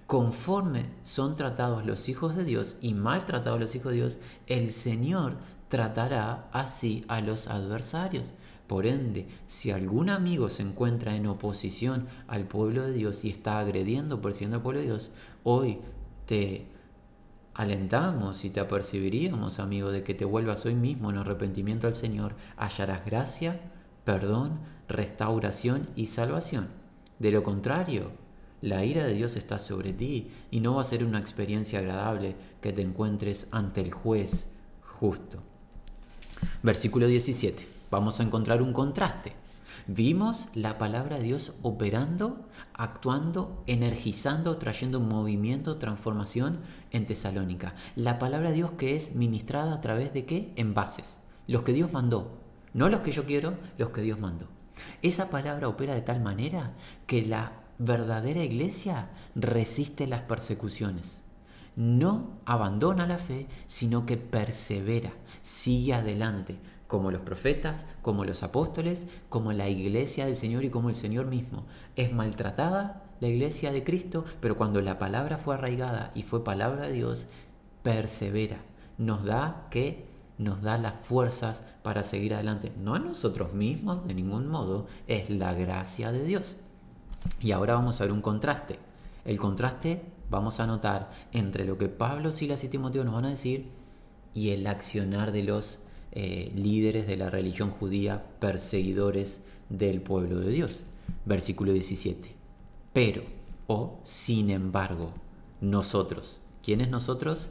[0.07, 5.37] Conforme son tratados los hijos de Dios y maltratados los hijos de Dios, el Señor
[5.69, 8.33] tratará así a los adversarios.
[8.67, 13.61] Por ende, si algún amigo se encuentra en oposición al pueblo de Dios y está
[13.61, 15.11] agrediendo, persiguiendo al pueblo de Dios,
[15.45, 15.79] hoy
[16.27, 16.67] te
[17.55, 22.35] alentamos y te apercibiríamos, amigo, de que te vuelvas hoy mismo en arrepentimiento al Señor,
[22.57, 23.61] hallarás gracia,
[24.05, 26.69] perdón, restauración y salvación.
[27.19, 28.13] De lo contrario,
[28.61, 32.37] la ira de Dios está sobre ti y no va a ser una experiencia agradable
[32.61, 34.49] que te encuentres ante el juez
[34.83, 35.43] justo.
[36.63, 37.67] Versículo 17.
[37.91, 39.33] Vamos a encontrar un contraste.
[39.87, 47.75] Vimos la palabra de Dios operando, actuando, energizando, trayendo movimiento, transformación en Tesalónica.
[47.97, 50.53] La palabra de Dios que es ministrada a través de qué?
[50.57, 51.21] Envases.
[51.47, 52.39] Los que Dios mandó.
[52.73, 54.47] No los que yo quiero, los que Dios mandó.
[55.03, 56.73] Esa palabra opera de tal manera
[57.07, 61.23] que la verdadera iglesia resiste las persecuciones.
[61.77, 66.59] No abandona la fe, sino que persevera, sigue adelante,
[66.91, 71.27] como los profetas, como los apóstoles, como la iglesia del Señor y como el Señor
[71.27, 71.65] mismo.
[71.95, 76.89] Es maltratada la iglesia de Cristo, pero cuando la palabra fue arraigada y fue palabra
[76.89, 77.29] de Dios,
[77.85, 78.57] persevera.
[78.99, 80.05] Nos da que
[80.37, 82.73] nos da las fuerzas para seguir adelante.
[82.77, 86.57] No a nosotros mismos, de ningún modo, es la gracia de Dios.
[87.41, 88.81] Y ahora vamos a ver un contraste.
[89.25, 93.31] El contraste vamos a notar entre lo que Pablo, Silas y Timoteo nos van a
[93.31, 93.71] decir
[94.35, 95.80] y el accionar de los
[96.13, 100.85] eh, líderes de la religión judía, perseguidores del pueblo de Dios.
[101.25, 102.35] Versículo 17.
[102.93, 103.23] Pero,
[103.67, 105.13] o sin embargo,
[105.61, 106.41] nosotros.
[106.63, 107.49] ¿Quiénes nosotros?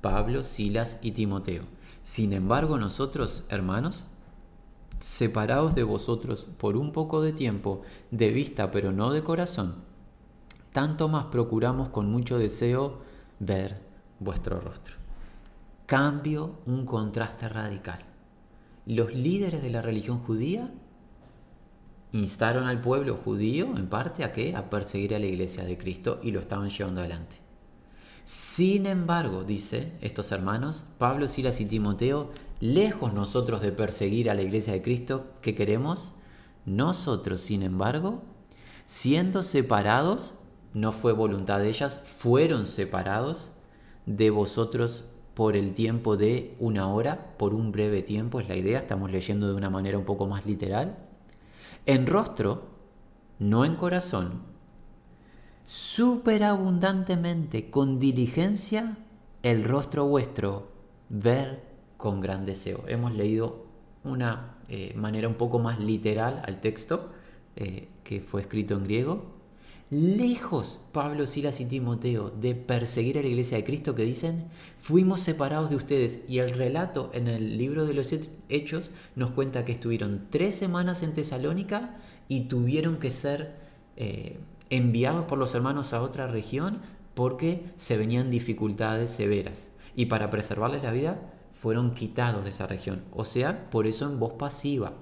[0.00, 1.64] Pablo, Silas y Timoteo
[2.02, 4.06] sin embargo nosotros, hermanos,
[4.98, 9.76] separados de vosotros por un poco de tiempo, de vista pero no de corazón,
[10.72, 13.00] tanto más procuramos con mucho deseo
[13.38, 13.80] ver
[14.18, 15.01] vuestro rostro.
[15.92, 17.98] Cambio, un contraste radical.
[18.86, 20.72] Los líderes de la religión judía
[22.12, 24.56] instaron al pueblo judío, en parte, a qué?
[24.56, 27.36] A perseguir a la iglesia de Cristo y lo estaban llevando adelante.
[28.24, 34.40] Sin embargo, dice estos hermanos, Pablo, Silas y Timoteo, lejos nosotros de perseguir a la
[34.40, 36.14] iglesia de Cristo, ¿qué queremos?
[36.64, 38.22] Nosotros, sin embargo,
[38.86, 40.32] siendo separados,
[40.72, 43.52] no fue voluntad de ellas, fueron separados
[44.06, 48.78] de vosotros por el tiempo de una hora, por un breve tiempo, es la idea,
[48.78, 50.98] estamos leyendo de una manera un poco más literal.
[51.86, 52.64] En rostro,
[53.38, 54.42] no en corazón,
[55.64, 58.98] superabundantemente, con diligencia,
[59.42, 60.68] el rostro vuestro,
[61.08, 61.62] ver
[61.96, 62.84] con gran deseo.
[62.86, 63.66] Hemos leído
[64.04, 67.10] una eh, manera un poco más literal al texto,
[67.56, 69.41] eh, que fue escrito en griego.
[69.92, 74.46] Lejos, Pablo, Silas y Timoteo, de perseguir a la iglesia de Cristo que dicen,
[74.78, 76.24] fuimos separados de ustedes.
[76.30, 78.10] Y el relato en el libro de los
[78.48, 83.54] Hechos nos cuenta que estuvieron tres semanas en Tesalónica y tuvieron que ser
[83.98, 86.80] eh, enviados por los hermanos a otra región
[87.12, 89.68] porque se venían dificultades severas.
[89.94, 93.04] Y para preservarles la vida, fueron quitados de esa región.
[93.12, 94.94] O sea, por eso en voz pasiva.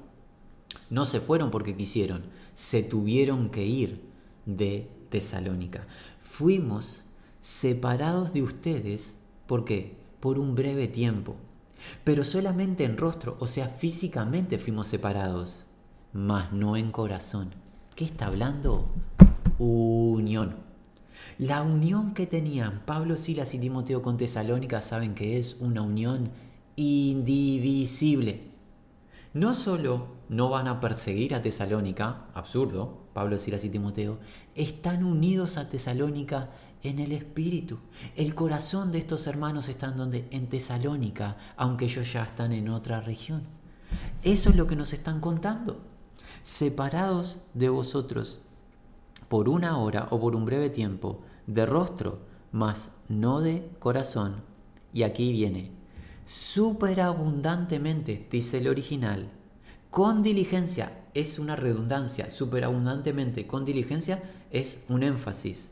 [0.89, 2.25] No se fueron porque quisieron,
[2.55, 4.10] se tuvieron que ir
[4.47, 5.87] de Tesalónica.
[6.21, 7.05] Fuimos
[7.41, 9.97] separados de ustedes, ¿por qué?
[10.21, 11.37] Por un breve tiempo.
[12.05, 15.65] Pero solamente en rostro, o sea, físicamente fuimos separados,
[16.13, 17.55] mas no en corazón.
[17.97, 18.91] ¿Qué está hablando?
[19.59, 20.57] Unión.
[21.39, 26.31] La unión que tenían Pablo, Silas y Timoteo con Tesalónica saben que es una unión
[26.77, 28.51] indivisible.
[29.33, 34.19] No solo no van a perseguir a Tesalónica, absurdo, Pablo, Silas y Timoteo,
[34.55, 36.51] están unidos a Tesalónica
[36.83, 37.79] en el espíritu.
[38.17, 43.01] El corazón de estos hermanos está donde en Tesalónica, aunque ellos ya están en otra
[43.01, 43.43] región.
[44.23, 45.81] Eso es lo que nos están contando.
[46.43, 48.41] Separados de vosotros
[49.29, 52.19] por una hora o por un breve tiempo, de rostro,
[52.51, 54.43] mas no de corazón.
[54.93, 55.71] Y aquí viene,
[56.27, 59.31] superabundantemente, dice el original,
[59.89, 65.71] con diligencia, es una redundancia, superabundantemente, con diligencia es un énfasis.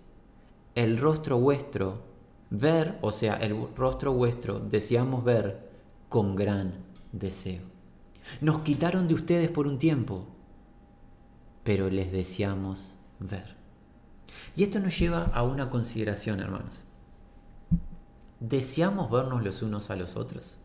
[0.74, 2.02] El rostro vuestro,
[2.50, 5.68] ver, o sea, el rostro vuestro, deseamos ver
[6.08, 6.74] con gran
[7.12, 7.62] deseo.
[8.40, 10.26] Nos quitaron de ustedes por un tiempo,
[11.64, 13.56] pero les deseamos ver.
[14.56, 16.82] Y esto nos lleva a una consideración, hermanos.
[18.40, 20.56] ¿Deseamos vernos los unos a los otros?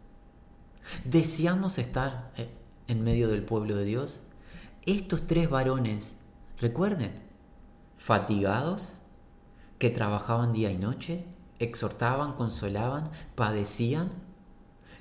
[1.06, 2.50] ¿Deseamos estar eh,
[2.88, 4.22] en medio del pueblo de Dios?
[4.86, 6.16] Estos tres varones,
[6.60, 7.12] recuerden,
[7.98, 8.96] fatigados,
[9.80, 11.26] que trabajaban día y noche,
[11.60, 14.12] exhortaban, consolaban, padecían,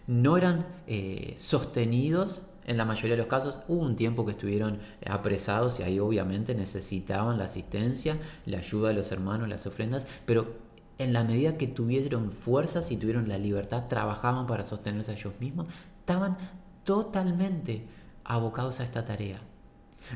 [0.07, 4.79] no eran eh, sostenidos en la mayoría de los casos hubo un tiempo que estuvieron
[5.07, 8.17] apresados y ahí obviamente necesitaban la asistencia,
[8.47, 10.55] la ayuda de los hermanos, las ofrendas, pero
[10.99, 15.67] en la medida que tuvieron fuerzas y tuvieron la libertad, trabajaban para sostenerse ellos mismos,
[15.99, 16.39] estaban
[16.85, 17.85] totalmente
[18.25, 19.41] abocados a esta tarea.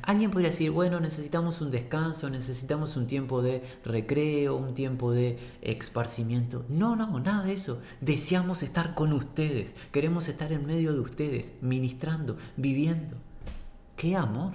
[0.02, 5.38] Alguien podría decir, bueno, necesitamos un descanso, necesitamos un tiempo de recreo, un tiempo de
[5.62, 6.64] esparcimiento.
[6.68, 7.80] No, no, nada de eso.
[8.00, 13.16] Deseamos estar con ustedes, queremos estar en medio de ustedes, ministrando, viviendo.
[13.96, 14.52] ¡Qué amor!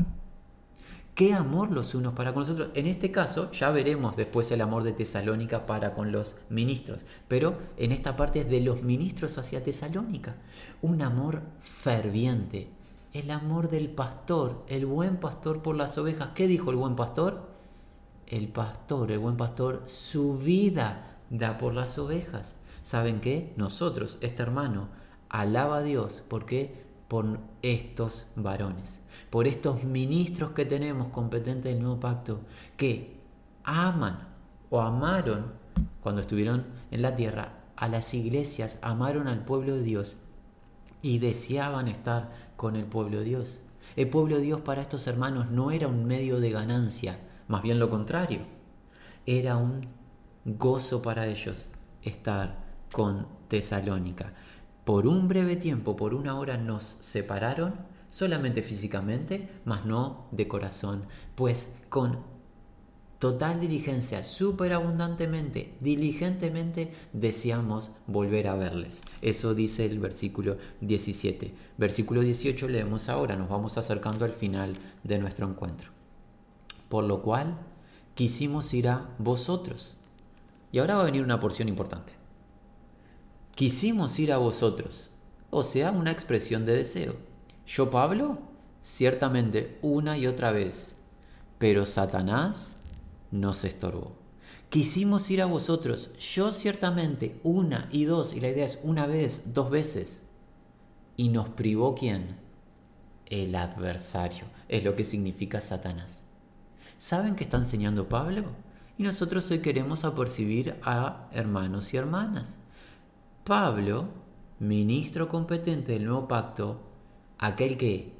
[1.21, 2.69] qué amor los unos para con los otros.
[2.73, 7.59] En este caso, ya veremos después el amor de Tesalónica para con los ministros, pero
[7.77, 10.35] en esta parte es de los ministros hacia Tesalónica.
[10.81, 12.69] Un amor ferviente,
[13.13, 16.29] el amor del pastor, el buen pastor por las ovejas.
[16.33, 17.49] ¿Qué dijo el buen pastor?
[18.27, 22.55] El pastor, el buen pastor, su vida da por las ovejas.
[22.83, 23.53] ¿Saben qué?
[23.57, 24.87] Nosotros, este hermano,
[25.29, 31.99] alaba a Dios porque por estos varones, por estos ministros que tenemos competentes del nuevo
[31.99, 32.39] pacto,
[32.77, 33.19] que
[33.63, 34.29] aman
[34.69, 35.51] o amaron
[35.99, 40.17] cuando estuvieron en la tierra a las iglesias, amaron al pueblo de Dios
[41.01, 43.57] y deseaban estar con el pueblo de Dios.
[43.95, 47.79] El pueblo de Dios para estos hermanos no era un medio de ganancia, más bien
[47.79, 48.41] lo contrario,
[49.25, 49.87] era un
[50.45, 51.69] gozo para ellos
[52.03, 54.35] estar con Tesalónica.
[54.85, 57.73] Por un breve tiempo, por una hora nos separaron,
[58.09, 62.19] solamente físicamente, mas no de corazón, pues con
[63.21, 69.03] total diligencia, superabundantemente, diligentemente deseamos volver a verles.
[69.21, 71.53] Eso dice el versículo 17.
[71.77, 75.91] Versículo 18 leemos ahora, nos vamos acercando al final de nuestro encuentro.
[76.89, 77.59] Por lo cual
[78.15, 79.93] quisimos ir a vosotros.
[80.71, 82.13] Y ahora va a venir una porción importante.
[83.53, 85.11] quisimos ir a vosotros.
[85.51, 87.17] O sea, una expresión de deseo.
[87.67, 88.39] Yo, Pablo,
[88.81, 90.95] ciertamente una y otra vez,
[91.59, 92.77] pero Satanás
[93.31, 94.21] nos estorbó.
[94.69, 99.53] Quisimos ir a vosotros, yo ciertamente, una y dos, y la idea es una vez,
[99.53, 100.21] dos veces.
[101.17, 102.37] ¿Y nos privó quién?
[103.25, 106.21] El adversario, es lo que significa Satanás.
[106.97, 108.43] ¿Saben qué está enseñando Pablo?
[108.97, 112.57] Y nosotros hoy queremos apercibir a hermanos y hermanas.
[113.43, 114.07] Pablo,
[114.59, 116.81] ministro competente del nuevo pacto,
[117.39, 118.13] aquel que,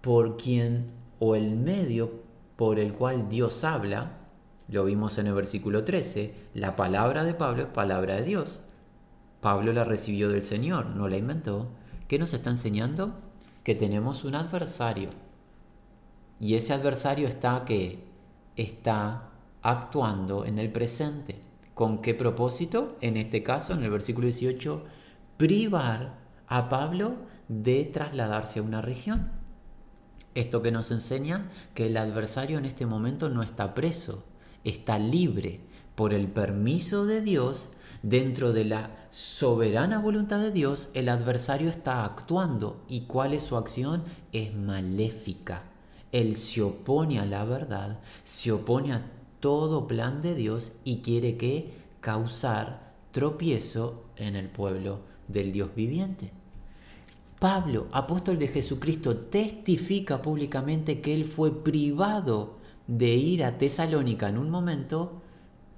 [0.00, 2.22] por quien, o el medio
[2.56, 4.21] por el cual Dios habla,
[4.68, 8.62] lo vimos en el versículo 13, la palabra de Pablo es palabra de Dios.
[9.40, 11.68] Pablo la recibió del Señor, no la inventó.
[12.08, 13.14] ¿Qué nos está enseñando?
[13.64, 15.10] Que tenemos un adversario.
[16.40, 18.04] Y ese adversario está que
[18.56, 19.30] está
[19.62, 21.40] actuando en el presente.
[21.74, 22.96] ¿Con qué propósito?
[23.00, 24.84] En este caso, en el versículo 18,
[25.36, 27.16] privar a Pablo
[27.48, 29.30] de trasladarse a una región.
[30.34, 34.24] Esto que nos enseña que el adversario en este momento no está preso,
[34.64, 35.60] está libre
[35.94, 37.68] por el permiso de Dios,
[38.02, 42.82] dentro de la soberana voluntad de Dios, el adversario está actuando.
[42.88, 44.04] ¿Y cuál es su acción?
[44.32, 45.64] Es maléfica.
[46.10, 49.02] Él se opone a la verdad, se opone a
[49.40, 56.30] todo plan de Dios y quiere que causar tropiezo en el pueblo del Dios viviente.
[57.38, 64.38] Pablo, apóstol de Jesucristo, testifica públicamente que él fue privado de ir a Tesalónica en
[64.38, 65.22] un momento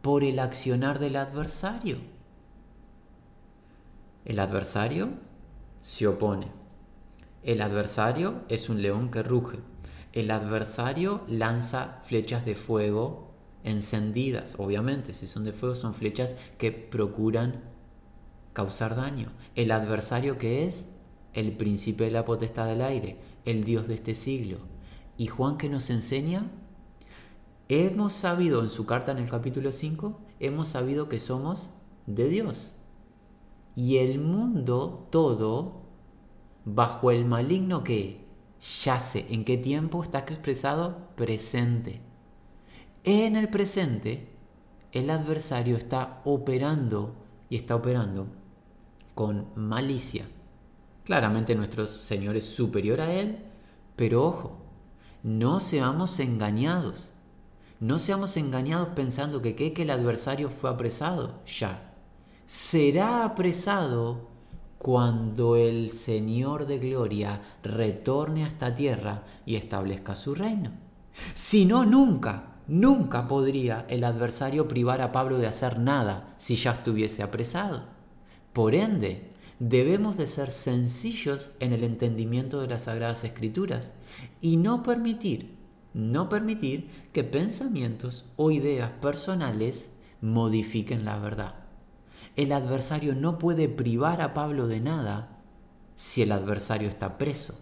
[0.03, 1.99] por el accionar del adversario.
[4.25, 5.11] El adversario
[5.81, 6.49] se opone.
[7.43, 9.59] El adversario es un león que ruge.
[10.13, 13.35] El adversario lanza flechas de fuego
[13.65, 17.65] encendidas, obviamente, si son de fuego son flechas que procuran
[18.53, 19.33] causar daño.
[19.55, 20.87] El adversario que es
[21.33, 24.59] el príncipe de la potestad del aire, el Dios de este siglo.
[25.17, 26.51] Y Juan que nos enseña,
[27.69, 31.71] hemos sabido en su carta en el capítulo 5, hemos sabido que somos
[32.07, 32.73] de Dios.
[33.77, 35.83] Y el mundo todo,
[36.65, 38.25] bajo el maligno que
[38.83, 41.09] yace, ¿en qué tiempo está expresado?
[41.17, 42.01] Presente
[43.05, 44.29] en el presente,
[44.93, 47.15] el adversario está operando
[47.51, 48.29] y está operando
[49.15, 50.27] con malicia.
[51.05, 53.45] Claramente nuestro Señor es superior a Él,
[53.95, 54.59] pero ojo,
[55.23, 57.11] no seamos engañados.
[57.81, 61.41] No seamos engañados pensando que, que, que el adversario fue apresado.
[61.47, 61.93] Ya.
[62.47, 64.29] Será apresado
[64.79, 70.73] cuando el Señor de Gloria retorne a esta tierra y establezca su reino.
[71.33, 72.51] Si no, nunca.
[72.67, 77.85] Nunca podría el adversario privar a Pablo de hacer nada si ya estuviese apresado.
[78.53, 83.93] Por ende, debemos de ser sencillos en el entendimiento de las sagradas escrituras
[84.41, 85.57] y no permitir,
[85.93, 89.91] no permitir que pensamientos o ideas personales
[90.21, 91.55] modifiquen la verdad.
[92.37, 95.41] El adversario no puede privar a Pablo de nada
[95.95, 97.59] si el adversario está preso,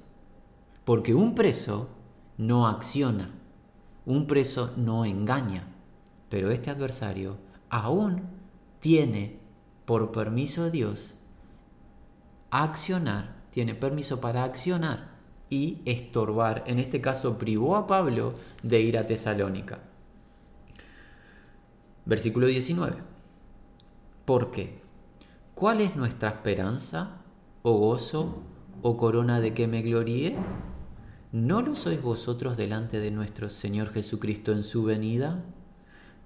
[0.84, 1.90] porque un preso
[2.36, 3.30] no acciona
[4.04, 5.64] un preso no engaña,
[6.28, 7.36] pero este adversario
[7.68, 8.22] aún
[8.80, 9.38] tiene,
[9.84, 11.14] por permiso de Dios,
[12.50, 15.11] accionar, tiene permiso para accionar
[15.52, 16.64] y estorbar.
[16.66, 18.32] En este caso privó a Pablo
[18.62, 19.80] de ir a Tesalónica.
[22.06, 22.96] Versículo 19.
[24.24, 24.80] ¿Por qué?
[25.54, 27.18] ¿Cuál es nuestra esperanza,
[27.60, 28.42] o gozo,
[28.80, 30.38] o corona de que me gloríe?
[31.32, 35.44] ¿No lo sois vosotros delante de nuestro Señor Jesucristo en su venida?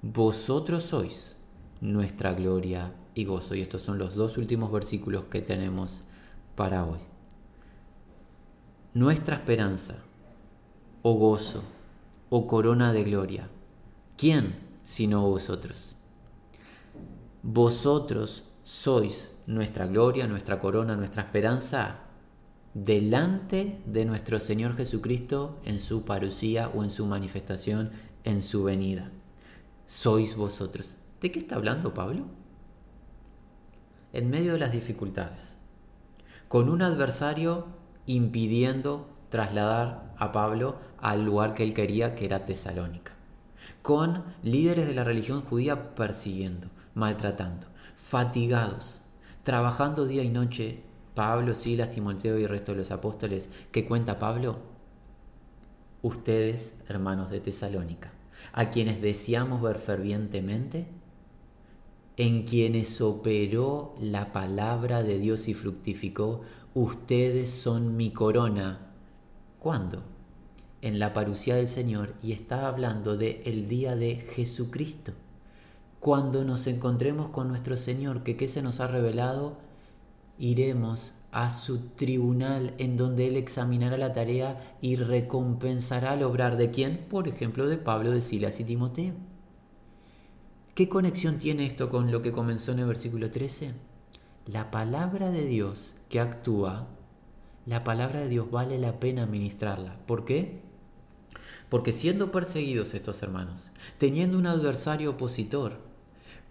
[0.02, 1.34] Vosotros sois
[1.80, 3.56] nuestra gloria y gozo.
[3.56, 6.04] Y estos son los dos últimos versículos que tenemos
[6.54, 7.15] para hoy.
[8.96, 9.96] Nuestra esperanza,
[11.02, 11.62] o gozo,
[12.30, 13.50] o corona de gloria.
[14.16, 15.96] ¿Quién sino vosotros?
[17.42, 22.04] Vosotros sois nuestra gloria, nuestra corona, nuestra esperanza
[22.72, 27.90] delante de nuestro Señor Jesucristo en su parucía o en su manifestación
[28.24, 29.10] en su venida.
[29.84, 30.96] Sois vosotros.
[31.20, 32.24] ¿De qué está hablando Pablo?
[34.14, 35.58] En medio de las dificultades,
[36.48, 37.75] con un adversario
[38.06, 43.12] impidiendo trasladar a Pablo al lugar que él quería, que era Tesalónica,
[43.82, 49.02] con líderes de la religión judía persiguiendo, maltratando, fatigados,
[49.42, 50.82] trabajando día y noche
[51.14, 54.58] Pablo, Silas, Timoteo y el resto de los apóstoles, ¿qué cuenta Pablo?
[56.02, 58.12] Ustedes, hermanos de Tesalónica,
[58.52, 60.86] a quienes deseamos ver fervientemente,
[62.18, 66.42] en quienes operó la palabra de Dios y fructificó,
[66.76, 68.78] ustedes son mi corona.
[69.58, 70.02] ¿Cuándo?
[70.82, 75.12] En la parucía del Señor y está hablando de el día de Jesucristo.
[76.00, 79.56] Cuando nos encontremos con nuestro Señor, que qué se nos ha revelado,
[80.38, 86.70] iremos a su tribunal en donde Él examinará la tarea y recompensará al obrar de
[86.70, 89.14] quién, por ejemplo, de Pablo, de Silas y Timoteo.
[90.74, 93.72] ¿Qué conexión tiene esto con lo que comenzó en el versículo 13?
[94.44, 96.88] La palabra de Dios que actúa,
[97.66, 99.96] la palabra de Dios vale la pena ministrarla.
[100.06, 100.60] ¿Por qué?
[101.68, 105.78] Porque siendo perseguidos estos hermanos, teniendo un adversario opositor,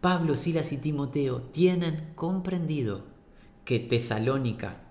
[0.02, 3.06] Pablo, Silas y Timoteo tienen comprendido
[3.64, 4.82] que Tesalónica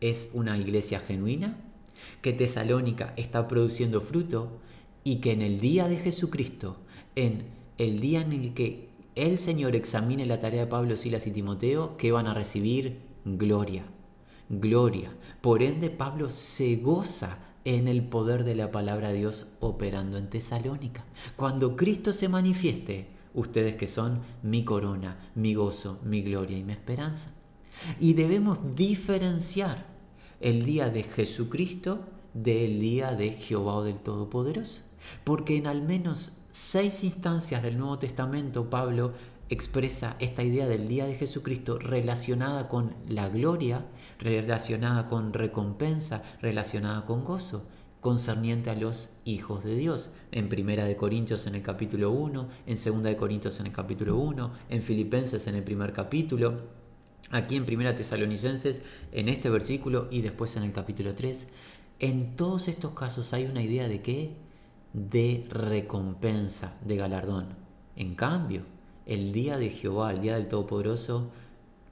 [0.00, 1.58] es una iglesia genuina,
[2.22, 4.58] que Tesalónica está produciendo fruto
[5.04, 6.78] y que en el día de Jesucristo,
[7.14, 7.44] en
[7.78, 11.96] el día en el que el Señor examine la tarea de Pablo, Silas y Timoteo,
[11.96, 13.84] que van a recibir gloria,
[14.48, 15.12] gloria.
[15.40, 20.28] Por ende, Pablo se goza en el poder de la palabra de Dios operando en
[20.28, 21.04] Tesalónica.
[21.36, 26.72] Cuando Cristo se manifieste, ustedes que son mi corona, mi gozo, mi gloria y mi
[26.72, 27.30] esperanza.
[27.98, 29.86] Y debemos diferenciar
[30.40, 32.00] el día de Jesucristo
[32.34, 34.82] del día de Jehová del Todopoderoso.
[35.24, 39.12] Porque en al menos seis instancias del Nuevo Testamento Pablo
[39.48, 43.86] expresa esta idea del día de Jesucristo relacionada con la gloria,
[44.18, 47.66] relacionada con recompensa, relacionada con gozo,
[48.00, 50.10] concerniente a los hijos de Dios.
[50.32, 54.16] En Primera de Corintios en el capítulo 1, en Segunda de Corintios en el capítulo
[54.16, 56.62] 1, en Filipenses en el primer capítulo,
[57.30, 58.82] aquí en Primera Tesalonicenses
[59.12, 61.48] en este versículo y después en el capítulo 3.
[62.00, 64.44] En todos estos casos hay una idea de qué?
[64.94, 67.48] de recompensa, de galardón.
[67.96, 68.62] En cambio,
[69.06, 71.30] el día de Jehová, el día del Todopoderoso,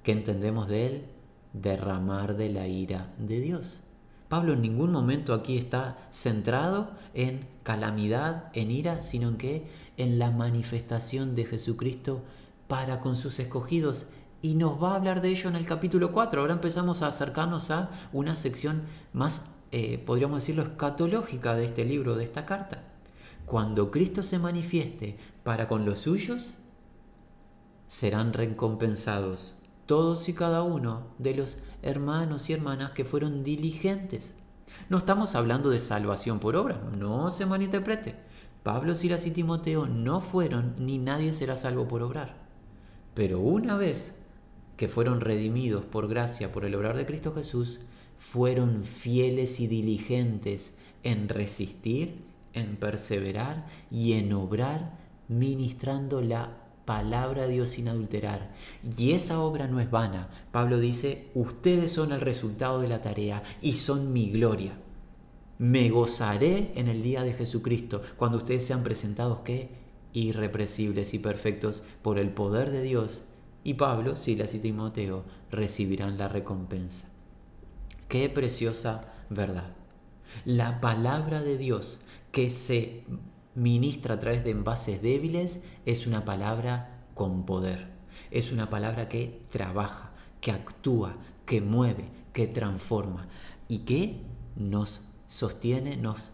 [0.02, 1.04] ¿qué entendemos de él?
[1.52, 3.80] Derramar de la ira de Dios.
[4.28, 9.66] Pablo en ningún momento aquí está centrado en calamidad, en ira, sino en que
[9.98, 12.22] en la manifestación de Jesucristo
[12.66, 14.06] para con sus escogidos.
[14.40, 16.40] Y nos va a hablar de ello en el capítulo 4.
[16.40, 18.82] Ahora empezamos a acercarnos a una sección
[19.12, 22.84] más, eh, podríamos decirlo, escatológica de este libro, de esta carta
[23.46, 26.54] cuando Cristo se manifieste para con los suyos,
[27.92, 29.52] serán recompensados
[29.84, 34.34] todos y cada uno de los hermanos y hermanas que fueron diligentes.
[34.88, 38.14] No estamos hablando de salvación por obra, no se malinterprete.
[38.62, 42.36] Pablo, Silas y Timoteo no fueron ni nadie será salvo por obrar.
[43.12, 44.16] Pero una vez
[44.78, 47.80] que fueron redimidos por gracia por el obrar de Cristo Jesús,
[48.16, 52.24] fueron fieles y diligentes en resistir
[52.54, 58.50] en perseverar y en obrar ministrando la palabra de Dios sin adulterar.
[58.96, 60.28] Y esa obra no es vana.
[60.50, 64.72] Pablo dice, ustedes son el resultado de la tarea y son mi gloria.
[65.58, 69.70] Me gozaré en el día de Jesucristo cuando ustedes sean presentados que
[70.12, 73.22] irrepresibles y perfectos por el poder de Dios.
[73.64, 77.08] Y Pablo, Silas y Timoteo recibirán la recompensa.
[78.08, 79.74] Qué preciosa verdad.
[80.44, 82.00] La palabra de Dios
[82.32, 83.04] que se
[83.54, 87.90] ministra a través de envases débiles es una palabra con poder.
[88.30, 93.28] Es una palabra que trabaja, que actúa, que mueve, que transforma
[93.68, 94.20] y que
[94.56, 96.30] nos sostiene, nos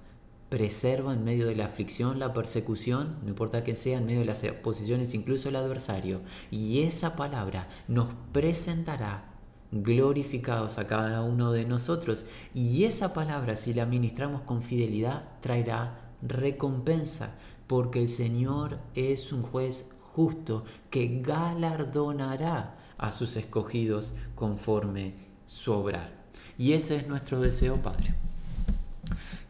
[0.49, 4.27] preserva en medio de la aflicción, la persecución, no importa que sea, en medio de
[4.27, 6.23] las oposiciones, incluso el adversario.
[6.51, 9.25] Y esa palabra nos presentará
[9.71, 12.25] glorificados a cada uno de nosotros.
[12.55, 17.35] Y esa palabra, si la ministramos con fidelidad, traerá recompensa,
[17.67, 25.15] porque el Señor es un juez justo que galardonará a sus escogidos conforme
[25.47, 26.13] su obrar.
[26.57, 28.15] Y ese es nuestro deseo, Padre.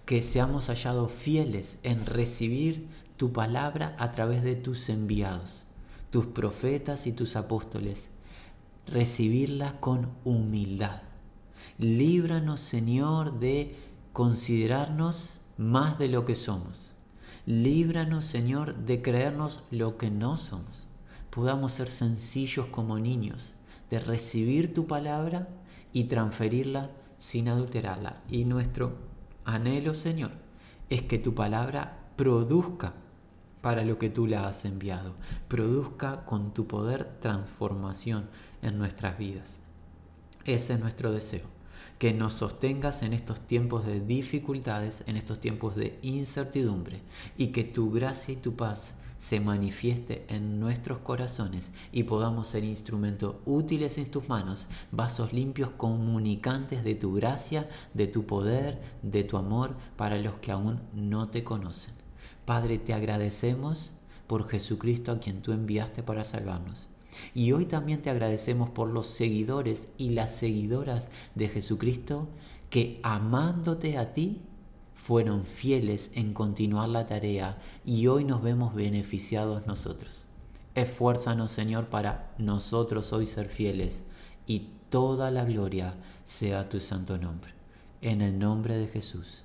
[0.04, 5.64] Que seamos hallados fieles en recibir tu palabra a través de tus enviados,
[6.10, 8.10] tus profetas y tus apóstoles
[8.90, 11.02] recibirla con humildad.
[11.78, 13.76] Líbranos, Señor, de
[14.12, 16.94] considerarnos más de lo que somos.
[17.44, 20.86] Líbranos, Señor, de creernos lo que no somos.
[21.30, 23.52] Podamos ser sencillos como niños,
[23.90, 25.48] de recibir tu palabra
[25.92, 28.22] y transferirla sin adulterarla.
[28.30, 28.96] Y nuestro
[29.44, 30.30] anhelo, Señor,
[30.90, 32.94] es que tu palabra produzca
[33.60, 35.14] para lo que tú la has enviado.
[35.48, 38.28] Produzca con tu poder transformación
[38.62, 39.58] en nuestras vidas.
[40.44, 41.46] Ese es nuestro deseo,
[41.98, 47.00] que nos sostengas en estos tiempos de dificultades, en estos tiempos de incertidumbre,
[47.36, 52.64] y que tu gracia y tu paz se manifieste en nuestros corazones y podamos ser
[52.64, 59.24] instrumentos útiles en tus manos, vasos limpios comunicantes de tu gracia, de tu poder, de
[59.24, 61.94] tu amor para los que aún no te conocen.
[62.44, 63.90] Padre, te agradecemos
[64.26, 66.87] por Jesucristo a quien tú enviaste para salvarnos.
[67.34, 72.28] Y hoy también te agradecemos por los seguidores y las seguidoras de Jesucristo
[72.70, 74.42] que amándote a ti
[74.94, 80.26] fueron fieles en continuar la tarea y hoy nos vemos beneficiados nosotros.
[80.74, 84.02] Esfuérzanos, Señor, para nosotros hoy ser fieles
[84.46, 85.94] y toda la gloria
[86.24, 87.52] sea tu santo nombre.
[88.00, 89.44] En el nombre de Jesús.